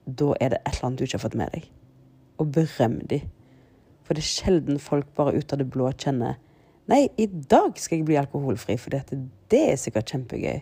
da 0.05 0.32
er 0.40 0.53
det 0.53 0.62
et 0.64 0.74
eller 0.74 0.88
annet 0.88 0.98
du 0.98 1.07
ikke 1.07 1.20
har 1.20 1.26
fått 1.28 1.38
med 1.38 1.53
deg. 1.55 1.68
Og 2.42 2.51
berøm 2.57 2.98
de. 3.11 3.20
For 4.03 4.18
det 4.18 4.24
er 4.24 4.32
sjelden 4.32 4.80
folk 4.82 5.12
bare 5.14 5.38
ut 5.38 5.53
av 5.55 5.61
det 5.61 5.68
blå 5.70 5.92
kjenner 5.94 6.40
Nei, 6.91 7.05
i 7.22 7.26
dag 7.26 7.78
skal 7.78 8.01
jeg 8.01 8.09
bli 8.09 8.18
alkoholfri, 8.18 8.76
for 8.80 8.91
det 8.91 9.62
er 9.62 9.78
sikkert 9.78 10.11
kjempegøy. 10.11 10.61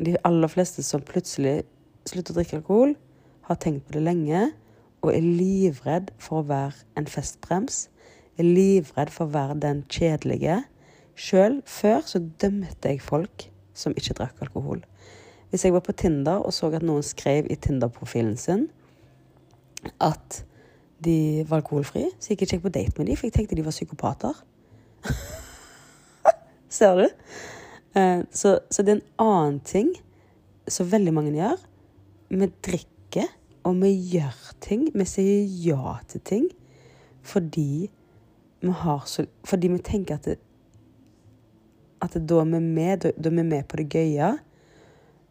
De 0.00 0.16
aller 0.24 0.48
fleste 0.48 0.84
som 0.86 1.04
plutselig 1.04 1.62
slutter 2.08 2.32
å 2.32 2.38
drikke 2.40 2.60
alkohol, 2.62 2.94
har 3.46 3.58
tenkt 3.60 3.84
på 3.86 3.96
det 3.96 4.04
lenge 4.06 4.46
og 5.02 5.10
er 5.12 5.24
livredd 5.24 6.12
for 6.22 6.40
å 6.40 6.46
være 6.48 6.86
en 6.96 7.08
festbrems 7.10 7.88
er 8.38 8.48
livredd 8.48 9.10
for 9.12 9.26
å 9.26 9.34
være 9.34 9.58
den 9.62 9.82
kjedelige. 9.92 10.62
Sjøl 11.18 11.60
før 11.68 12.00
så 12.08 12.22
dømte 12.40 12.92
jeg 12.94 13.02
folk 13.04 13.48
som 13.76 13.94
ikke 13.96 14.16
drakk 14.18 14.40
alkohol. 14.44 14.80
Hvis 15.50 15.66
jeg 15.66 15.74
var 15.74 15.84
på 15.84 15.92
Tinder 15.96 16.40
og 16.40 16.54
så 16.56 16.70
at 16.72 16.84
noen 16.86 17.04
skrev 17.04 17.48
i 17.52 17.58
Tinder-profilen 17.60 18.38
sin 18.40 18.70
at 20.00 20.42
de 21.02 21.42
var 21.48 21.60
alkoholfrie, 21.60 22.12
så 22.22 22.32
gikk 22.32 22.44
jeg 22.44 22.52
ikke 22.52 22.68
på 22.68 22.74
date 22.78 22.94
med 22.96 23.10
dem, 23.10 23.18
for 23.18 23.26
jeg 23.26 23.34
tenkte 23.34 23.58
de 23.58 23.64
var 23.66 23.74
psykopater. 23.74 24.36
Ser 26.76 26.96
du? 26.96 27.06
Eh, 27.98 28.20
så, 28.30 28.58
så, 28.70 28.82
det 28.82 28.92
er 28.92 28.98
en 29.00 29.06
annen 29.24 29.60
ting 29.66 29.92
som 30.70 30.90
veldig 30.90 31.14
mange 31.14 31.34
gjør. 31.36 31.58
Vi 32.32 32.48
drikker, 32.64 33.28
og 33.68 33.82
vi 33.82 33.92
gjør 34.14 34.38
ting. 34.64 34.88
Vi 34.94 35.06
sier 35.08 35.44
ja 35.66 35.98
til 36.10 36.24
ting 36.26 36.50
fordi 37.22 37.90
vi 38.62 38.72
så 39.06 39.24
Fordi 39.44 39.68
vi 39.68 39.78
tenker 39.78 40.14
at, 40.14 40.24
det, 40.24 40.38
at 42.02 42.14
det, 42.14 42.28
da 42.28 42.40
er 42.40 42.44
vi 42.44 42.58
med, 42.58 42.96
da, 42.98 43.08
er 43.08 43.30
vi 43.30 43.42
med 43.42 43.64
på 43.68 43.76
det 43.76 43.88
gøye. 43.90 44.38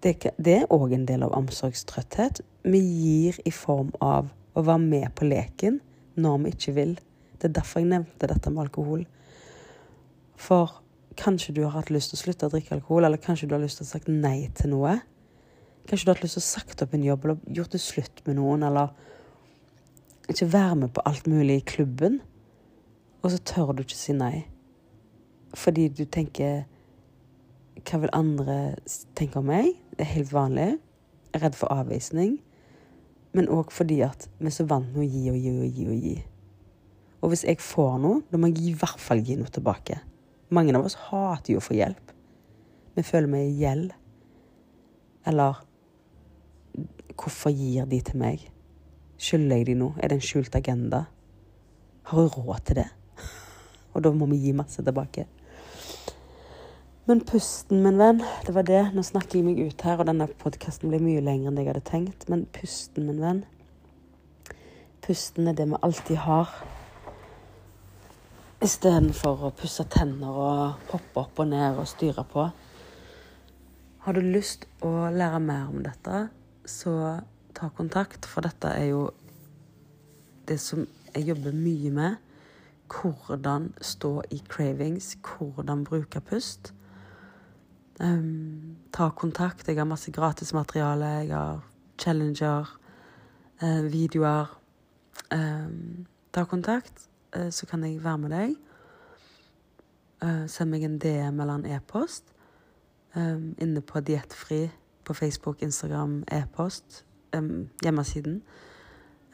Det 0.01 0.53
er 0.53 0.71
òg 0.71 0.93
en 0.93 1.05
del 1.05 1.23
av 1.23 1.33
omsorgstrøtthet. 1.37 2.41
Vi 2.63 2.79
gir 2.79 3.39
i 3.45 3.51
form 3.51 3.91
av 4.01 4.31
å 4.53 4.63
være 4.63 4.83
med 4.83 5.11
på 5.15 5.27
leken 5.27 5.79
når 6.15 6.37
vi 6.43 6.53
ikke 6.55 6.75
vil. 6.75 6.95
Det 7.37 7.49
er 7.49 7.55
derfor 7.59 7.81
jeg 7.81 7.91
nevnte 7.91 8.27
dette 8.27 8.51
med 8.51 8.65
alkohol. 8.65 9.05
For 10.41 10.81
kanskje 11.19 11.53
du 11.53 11.61
har 11.65 11.75
hatt 11.75 11.91
lyst 11.93 12.11
til 12.11 12.17
å 12.17 12.23
slutte 12.23 12.47
å 12.47 12.53
drikke 12.53 12.73
alkohol, 12.77 13.05
eller 13.05 13.21
kanskje 13.21 13.49
du 13.49 13.55
har 13.55 13.61
lyst 13.61 13.81
til 13.81 13.85
å 13.85 13.91
sagt 13.91 14.09
nei 14.09 14.49
til 14.57 14.73
noe. 14.73 14.97
Kanskje 15.89 16.05
du 16.05 16.11
har 16.11 16.17
hatt 16.17 16.25
lyst 16.25 16.37
til 16.39 16.43
å 16.43 16.47
sagt 16.47 16.83
opp 16.85 16.95
en 16.97 17.05
jobb, 17.05 17.27
eller 17.27 17.55
gjort 17.59 17.75
det 17.75 17.81
slutt 17.83 18.23
med 18.25 18.39
noen, 18.39 18.65
eller 18.65 18.93
ikke 20.31 20.49
være 20.53 20.79
med 20.83 20.93
på 20.95 21.03
alt 21.05 21.27
mulig 21.29 21.59
i 21.59 21.67
klubben. 21.73 22.21
Og 23.21 23.33
så 23.33 23.41
tør 23.45 23.73
du 23.75 23.83
ikke 23.83 23.99
si 23.99 24.15
nei. 24.17 24.45
Fordi 25.57 25.89
du 25.91 26.05
tenker 26.05 26.63
Hva 27.81 27.97
vil 27.97 28.11
andre 28.13 28.55
tenke 29.17 29.39
om 29.39 29.47
meg? 29.49 29.71
Det 29.97 30.05
er 30.05 30.11
helt 30.11 30.33
vanlig. 30.33 30.67
Jeg 31.31 31.39
er 31.39 31.43
redd 31.47 31.55
for 31.57 31.73
avvisning. 31.73 32.35
Men 33.33 33.49
òg 33.49 33.71
fordi 33.73 34.01
at 34.05 34.27
vi 34.37 34.51
er 34.51 34.53
så 34.53 34.67
vant 34.69 34.91
med 34.93 35.05
å 35.05 35.09
gi 35.09 35.31
og 35.31 35.39
gi 35.39 35.53
og 35.55 35.79
gi 35.79 35.87
og 35.87 36.05
gi. 36.05 36.15
Og 37.21 37.31
hvis 37.33 37.45
jeg 37.47 37.61
får 37.63 37.97
noe, 38.03 38.21
da 38.29 38.37
må 38.37 38.51
jeg 38.51 38.71
i 38.71 38.77
hvert 38.77 39.01
fall 39.01 39.23
gi 39.25 39.37
noe 39.39 39.49
tilbake. 39.53 39.97
Mange 40.51 40.75
av 40.75 40.85
oss 40.85 40.97
hater 41.07 41.55
jo 41.55 41.61
å 41.61 41.63
få 41.63 41.77
hjelp. 41.77 42.11
Vi 42.97 43.03
føler 43.07 43.31
vi 43.31 43.39
er 43.39 43.49
i 43.49 43.59
gjeld. 43.61 43.91
Eller 45.31 45.61
Hvorfor 47.21 47.51
gir 47.53 47.85
de 47.85 47.99
til 48.01 48.17
meg? 48.17 48.47
Skylder 49.21 49.59
jeg 49.59 49.67
de 49.67 49.75
noe? 49.77 49.93
Er 50.01 50.09
det 50.09 50.17
en 50.17 50.25
skjult 50.25 50.55
agenda? 50.57 51.03
Har 52.09 52.17
hun 52.17 52.31
råd 52.33 52.63
til 52.65 52.79
det? 52.79 52.87
Og 53.93 54.01
da 54.03 54.11
må 54.15 54.25
vi 54.31 54.39
gi 54.41 54.55
masse 54.57 54.81
tilbake. 54.81 55.27
Men 57.05 57.21
pusten, 57.27 57.83
min 57.83 57.99
venn, 57.99 58.23
det 58.47 58.55
var 58.55 58.65
det. 58.65 58.81
Nå 58.95 59.03
snakker 59.05 59.37
jeg 59.37 59.45
meg 59.45 59.61
ut 59.61 59.85
her, 59.85 59.99
og 59.99 60.07
denne 60.09 60.29
podkasten 60.41 60.89
blir 60.89 61.01
mye 61.03 61.21
lengre 61.21 61.51
enn 61.51 61.57
det 61.59 61.65
jeg 61.65 61.73
hadde 61.73 61.85
tenkt. 61.89 62.27
Men 62.31 62.47
pusten, 62.55 63.09
min 63.09 63.21
venn 63.21 63.43
Pusten 65.01 65.49
er 65.49 65.55
det 65.57 65.65
vi 65.65 65.79
alltid 65.81 66.19
har. 66.23 66.51
Istedenfor 68.61 69.47
å 69.47 69.49
pusse 69.57 69.81
tenner 69.89 70.35
og 70.37 70.91
hoppe 70.91 71.21
opp 71.23 71.39
og 71.41 71.47
ned 71.49 71.79
og 71.81 71.87
styre 71.89 72.21
på. 72.29 72.43
Har 74.05 74.13
du 74.13 74.21
lyst 74.21 74.67
å 74.85 75.09
lære 75.09 75.39
mer 75.41 75.71
om 75.71 75.79
dette, 75.81 76.27
så 76.69 76.93
ta 77.57 77.71
kontakt, 77.73 78.27
for 78.29 78.45
dette 78.45 78.69
er 78.69 78.91
jo 78.91 79.07
det 80.45 80.59
som 80.61 80.85
jeg 81.15 81.25
jobber 81.31 81.57
mye 81.57 81.91
med. 81.95 82.21
Hvordan 82.91 83.71
stå 83.81 84.13
i 84.29 84.41
cravings, 84.45 85.15
hvordan 85.25 85.81
bruke 85.87 86.21
pust. 86.21 86.73
Um, 87.97 88.77
ta 88.93 89.09
kontakt. 89.09 89.67
Jeg 89.67 89.79
har 89.81 89.89
masse 89.89 90.13
gratismateriale. 90.13 91.13
Jeg 91.25 91.33
har 91.33 91.61
challenger, 91.97 92.75
uh, 93.63 93.85
videoer. 93.89 94.53
Um, 95.33 96.05
ta 96.33 96.45
kontakt, 96.45 97.07
så 97.51 97.65
kan 97.65 97.83
jeg 97.83 98.03
være 98.03 98.17
med 98.17 98.33
deg. 98.35 98.55
Uh, 100.21 100.45
send 100.47 100.69
meg 100.69 100.83
en 100.85 100.99
DM 101.01 101.39
eller 101.41 101.55
en 101.55 101.65
e-post 101.65 102.33
um, 103.15 103.55
inne 103.57 103.81
på 103.81 103.99
Diettfri 104.05 104.67
på 105.05 105.13
Facebook, 105.17 105.61
Instagram, 105.61 106.23
e-post, 106.31 107.05
hjemmesiden. 107.81 108.41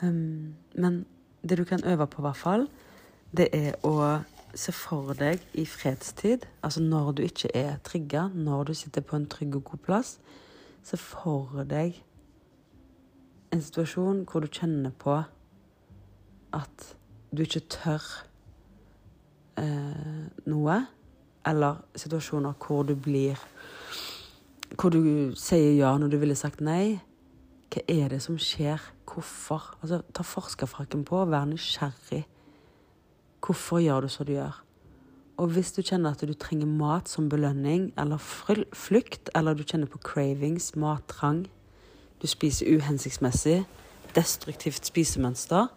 men 0.01 1.05
det 1.49 1.57
du 1.57 1.63
kan 1.63 1.83
øve 1.83 2.07
på, 2.07 2.21
i 2.21 2.25
hvert 2.25 2.37
fall, 2.37 2.67
det 3.37 3.47
er 3.53 3.73
å 3.83 4.21
se 4.55 4.71
for 4.71 5.13
deg 5.17 5.41
i 5.53 5.65
fredstid, 5.65 6.45
altså 6.63 6.81
når 6.81 7.11
du 7.11 7.21
ikke 7.25 7.49
er 7.53 7.77
trigga, 7.83 8.27
når 8.33 8.63
du 8.63 8.73
sitter 8.73 9.01
på 9.01 9.15
en 9.15 9.27
trygg 9.29 9.55
og 9.55 9.63
god 9.63 9.83
plass, 9.85 10.19
se 10.83 10.97
for 10.97 11.63
deg 11.67 11.99
en 13.51 13.61
situasjon 13.61 14.23
hvor 14.27 14.43
du 14.43 14.47
kjenner 14.51 14.91
på 14.91 15.19
at 16.53 16.96
du 17.31 17.43
ikke 17.43 17.65
tør 17.71 18.03
eh, 19.59 20.27
noe, 20.47 20.77
eller 21.47 21.81
situasjoner 21.95 22.55
hvor 22.59 22.83
du 22.87 22.95
blir 22.95 23.39
Hvor 24.75 24.91
du 24.91 25.31
sier 25.39 25.77
ja 25.77 25.93
når 25.97 26.11
du 26.11 26.17
ville 26.19 26.35
sagt 26.35 26.59
nei. 26.59 26.99
Hva 27.71 27.83
er 27.87 28.09
det 28.11 28.19
som 28.23 28.35
skjer? 28.39 28.81
Hvorfor? 29.07 29.77
Altså, 29.81 30.01
ta 30.13 30.23
forskerfrakken 30.27 31.05
på, 31.07 31.21
og 31.23 31.31
vær 31.31 31.47
nysgjerrig 31.47 32.25
Hvorfor 33.43 33.79
gjør 33.79 34.01
du 34.01 34.09
som 34.11 34.27
du 34.27 34.33
gjør? 34.33 34.63
Og 35.37 35.51
hvis 35.53 35.71
du 35.71 35.83
kjenner 35.85 36.15
at 36.15 36.23
du 36.25 36.33
trenger 36.33 36.65
mat 36.65 37.09
som 37.09 37.29
belønning 37.29 37.91
eller 38.01 38.17
flukt, 38.17 39.29
eller 39.35 39.53
du 39.53 39.63
kjenner 39.63 39.87
på 39.87 40.01
cravings, 40.01 40.75
mattrang, 40.75 41.45
du 42.21 42.27
spiser 42.27 42.73
uhensiktsmessig, 42.73 43.61
destruktivt 44.15 44.89
spisemønster, 44.89 45.67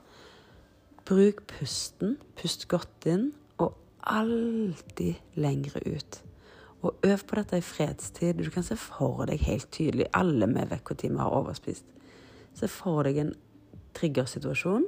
bruk 1.05 1.43
pusten. 1.47 2.17
Pust 2.37 2.69
godt 2.69 3.07
inn, 3.07 3.31
og 3.59 3.77
alltid 4.03 5.15
lengre 5.35 5.83
ut. 5.87 6.23
Og 6.83 6.97
øv 7.05 7.25
på 7.29 7.37
dette 7.37 7.59
i 7.59 7.65
fredstid. 7.65 8.35
Du 8.41 8.51
kan 8.51 8.65
se 8.65 8.77
for 8.77 9.27
deg 9.29 9.43
helt 9.45 9.69
tydelig 9.73 10.07
Alle 10.15 10.47
med 10.47 10.73
vi 11.03 11.09
har 11.17 11.29
overspist. 11.29 11.85
Se 12.55 12.69
for 12.69 13.03
deg 13.03 13.19
en 13.19 13.35
triggersituasjon 13.95 14.85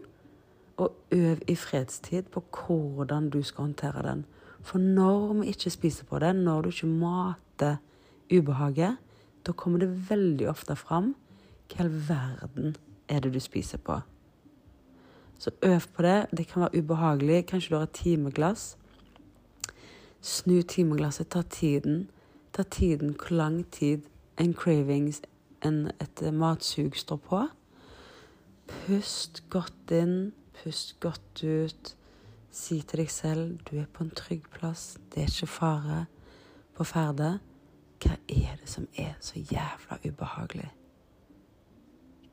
og 0.76 0.96
øv 1.12 1.38
i 1.48 1.56
fredstid 1.56 2.22
på 2.32 2.42
hvordan 2.50 3.30
du 3.30 3.42
skal 3.42 3.62
håndtere 3.62 4.02
den. 4.02 4.24
For 4.62 4.78
når 4.78 5.32
vi 5.32 5.46
ikke 5.46 5.70
spiser 5.70 6.04
på 6.04 6.18
det, 6.18 6.36
når 6.36 6.62
du 6.62 6.68
ikke 6.68 6.86
mater 6.86 7.76
ubehaget, 8.32 8.96
da 9.46 9.52
kommer 9.52 9.78
det 9.78 10.10
veldig 10.10 10.48
ofte 10.48 10.76
fram 10.76 11.14
hva 11.72 11.78
i 11.78 11.82
all 11.82 11.92
verden 12.08 12.76
er 13.08 13.20
det 13.20 13.34
du 13.34 13.40
spiser 13.40 13.78
på. 13.78 14.00
Så 15.42 15.50
øv 15.62 15.80
på 15.94 16.02
det. 16.02 16.26
Det 16.36 16.46
kan 16.46 16.62
være 16.62 16.78
ubehagelig. 16.78 17.46
Kanskje 17.46 17.70
du 17.70 17.76
har 17.76 17.82
et 17.82 17.90
timeglass. 17.90 18.76
Snu 20.20 20.62
timeglasset. 20.62 21.28
Ta 21.28 21.42
tiden. 21.42 22.10
Ta 22.52 22.62
tiden 22.62 23.08
hvor 23.08 23.36
lang 23.36 23.70
tid 23.70 23.98
en 24.40 24.54
cravings, 24.54 25.22
en, 25.64 25.90
et 26.00 26.34
matsug, 26.34 26.96
står 26.96 27.16
på. 27.16 27.40
Pust 28.68 29.42
godt 29.50 29.90
inn. 29.90 30.32
Pust 30.62 31.00
godt 31.00 31.44
ut. 31.44 31.96
Si 32.50 32.80
til 32.80 32.98
deg 32.98 33.10
selv 33.10 33.58
du 33.70 33.76
er 33.80 33.88
på 33.92 34.04
en 34.04 34.14
trygg 34.14 34.46
plass. 34.54 34.98
Det 35.14 35.24
er 35.24 35.26
ikke 35.26 35.46
fare 35.46 36.04
på 36.76 36.84
ferde. 36.84 37.38
Hva 37.98 38.14
er 38.28 38.54
det 38.60 38.70
som 38.70 38.86
er 38.94 39.18
så 39.20 39.42
jævla 39.42 39.98
ubehagelig? 40.06 40.70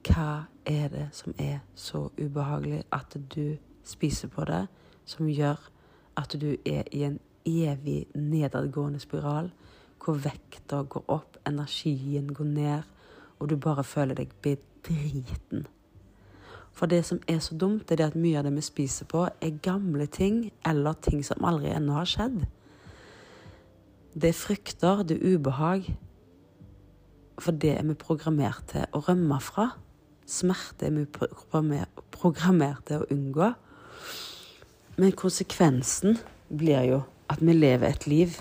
Hva 0.08 0.45
er 0.66 0.88
det 0.88 1.08
som 1.12 1.34
er 1.38 1.60
så 1.76 2.10
ubehagelig 2.20 2.84
at 2.91 3.18
du 3.36 3.58
spiser 3.84 4.28
på 4.28 4.45
det, 4.45 4.68
som 5.06 5.28
gjør 5.28 5.60
at 6.18 6.36
du 6.41 6.56
er 6.66 6.84
i 6.91 7.04
en 7.04 7.20
evig 7.45 8.06
nedadgående 8.16 9.00
spiral, 9.00 9.52
hvor 10.04 10.14
vekta 10.14 10.84
går 10.84 11.04
opp, 11.08 11.38
energien 11.47 12.34
går 12.34 12.45
ned, 12.45 12.82
og 13.39 13.50
du 13.50 13.58
bare 13.58 13.84
føler 13.84 14.16
deg 14.16 14.32
bedriten? 14.41 15.68
For 16.72 16.88
det 16.88 17.02
som 17.06 17.20
er 17.28 17.39
så 17.43 17.58
dumt, 17.58 17.91
er 17.91 17.95
det 18.00 18.06
at 18.06 18.16
mye 18.16 18.39
av 18.39 18.45
det 18.47 18.54
vi 18.56 18.64
spiser 18.64 19.06
på, 19.06 19.26
er 19.41 19.60
gamle 19.64 20.06
ting 20.08 20.45
eller 20.66 20.93
ting 20.93 21.26
som 21.26 21.43
aldri 21.43 21.74
ennå 21.76 21.97
har 21.97 22.08
skjedd. 22.08 22.45
Det 24.16 24.30
er 24.30 24.38
frykter, 24.38 25.04
det 25.04 25.18
er 25.18 25.36
ubehag. 25.36 25.89
For 27.39 27.52
det 27.52 27.74
er 27.78 27.84
vi 27.88 27.95
programmert 28.00 28.64
til 28.72 28.88
å 28.95 29.04
rømme 29.04 29.39
fra. 29.43 29.70
Smerte 30.30 30.89
er 30.89 30.93
vi 30.93 31.05
programmert 32.13 32.86
til 32.86 33.01
å 33.01 33.09
unngå. 33.13 33.49
Men 34.99 35.15
konsekvensen 35.17 36.19
blir 36.49 36.86
jo 36.86 36.99
at 37.32 37.41
vi 37.41 37.55
lever 37.55 37.89
et 37.89 38.05
liv 38.09 38.38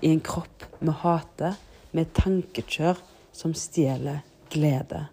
i 0.00 0.12
en 0.14 0.22
kropp 0.24 0.64
vi 0.80 0.94
hater, 1.02 1.56
med 1.92 2.12
tankekjør 2.16 2.98
som 3.36 3.54
stjeler 3.56 4.20
glede. 4.52 5.06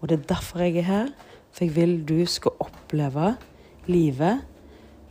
Og 0.00 0.08
det 0.08 0.18
er 0.18 0.28
derfor 0.34 0.64
jeg 0.64 0.82
er 0.82 0.88
her. 0.88 1.12
For 1.52 1.64
jeg 1.64 1.74
vil 1.76 1.94
du 2.06 2.26
skal 2.28 2.54
oppleve 2.62 3.32
livet 3.88 4.44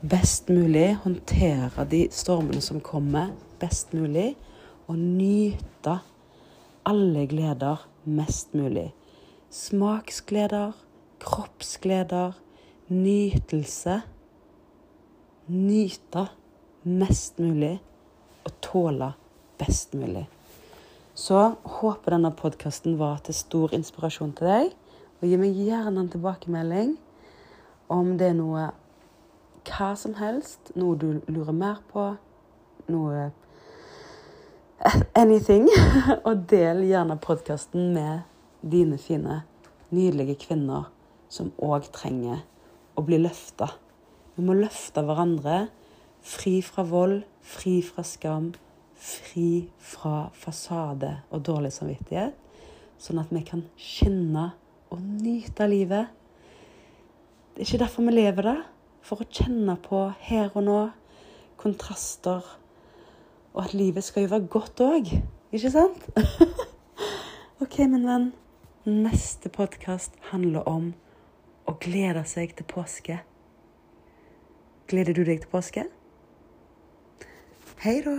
best 0.01 0.49
mulig, 0.53 0.95
håndtere 1.03 1.85
de 1.89 2.05
stormene 2.13 2.61
som 2.61 2.79
kommer, 2.81 3.33
best 3.59 3.93
mulig, 3.97 4.35
og 4.87 4.99
nyte 5.01 5.97
alle 6.87 7.25
gleder 7.27 7.83
mest 8.05 8.53
mulig. 8.55 8.91
Smaksgleder, 9.49 10.73
kroppsgleder, 11.19 12.33
nytelse. 12.87 14.01
Nyte 15.47 16.27
mest 16.83 17.39
mulig 17.39 17.77
og 18.43 18.51
tåle 18.61 19.13
best 19.59 19.95
mulig. 19.95 20.25
Så 21.15 21.55
håper 21.63 22.17
denne 22.17 22.33
podkasten 22.35 22.99
var 22.99 23.23
til 23.23 23.35
stor 23.35 23.73
inspirasjon 23.73 24.35
til 24.35 24.51
deg. 24.51 24.75
Og 25.21 25.31
gi 25.31 25.39
meg 25.39 25.55
gjerne 25.55 26.03
en 26.03 26.11
tilbakemelding 26.11 26.93
om 27.89 28.13
det 28.19 28.33
er 28.33 28.37
noe 28.37 28.67
hva 29.67 29.91
som 29.99 30.13
helst, 30.19 30.73
noe 30.75 30.99
du 30.99 31.21
lurer 31.27 31.55
mer 31.55 31.81
på, 31.91 32.11
noe 32.91 33.29
Anything. 35.17 35.65
Og 36.27 36.43
del 36.51 36.83
gjerne 36.85 37.17
podkasten 37.17 37.93
med 37.95 38.27
dine 38.71 38.99
fine, 39.01 39.41
nydelige 39.93 40.37
kvinner 40.47 40.89
som 41.31 41.51
òg 41.63 41.89
trenger 41.95 42.43
å 42.97 43.03
bli 43.05 43.19
løfta. 43.21 43.69
Vi 44.35 44.45
må 44.45 44.55
løfte 44.57 45.03
hverandre. 45.05 45.67
Fri 46.27 46.59
fra 46.65 46.83
vold, 46.83 47.21
fri 47.39 47.77
fra 47.85 48.03
skam, 48.03 48.49
fri 48.97 49.69
fra 49.77 50.27
fasade 50.35 51.13
og 51.31 51.43
dårlig 51.47 51.71
samvittighet, 51.75 52.33
sånn 52.99 53.21
at 53.21 53.29
vi 53.31 53.43
kan 53.47 53.61
skinne 53.79 54.49
og 54.91 55.03
nyte 55.03 55.67
livet. 55.69 56.09
Det 57.53 57.63
er 57.63 57.69
ikke 57.69 57.83
derfor 57.85 58.07
vi 58.09 58.15
lever 58.17 58.49
det. 58.49 58.57
For 59.07 59.23
å 59.23 59.29
kjenne 59.29 59.77
på 59.79 60.01
her 60.27 60.51
og 60.51 60.65
nå 60.67 60.79
kontraster, 61.61 62.43
og 63.53 63.61
at 63.63 63.73
livet 63.77 64.05
skal 64.05 64.25
jo 64.25 64.33
være 64.33 64.51
godt 64.51 64.83
òg. 64.83 65.13
Ikke 65.55 65.71
sant? 65.71 66.03
OK, 67.63 67.79
min 67.87 68.03
venn. 68.05 68.27
Neste 68.87 69.49
podkast 69.51 70.13
handler 70.29 70.63
om 70.71 70.85
å 71.67 71.73
glede 71.83 72.21
seg 72.23 72.53
til 72.55 72.63
påske. 72.71 73.17
Gleder 74.87 75.11
du 75.11 75.25
deg 75.27 75.41
til 75.43 75.51
påske? 75.51 75.83
Hei 77.83 77.97
da. 78.05 78.13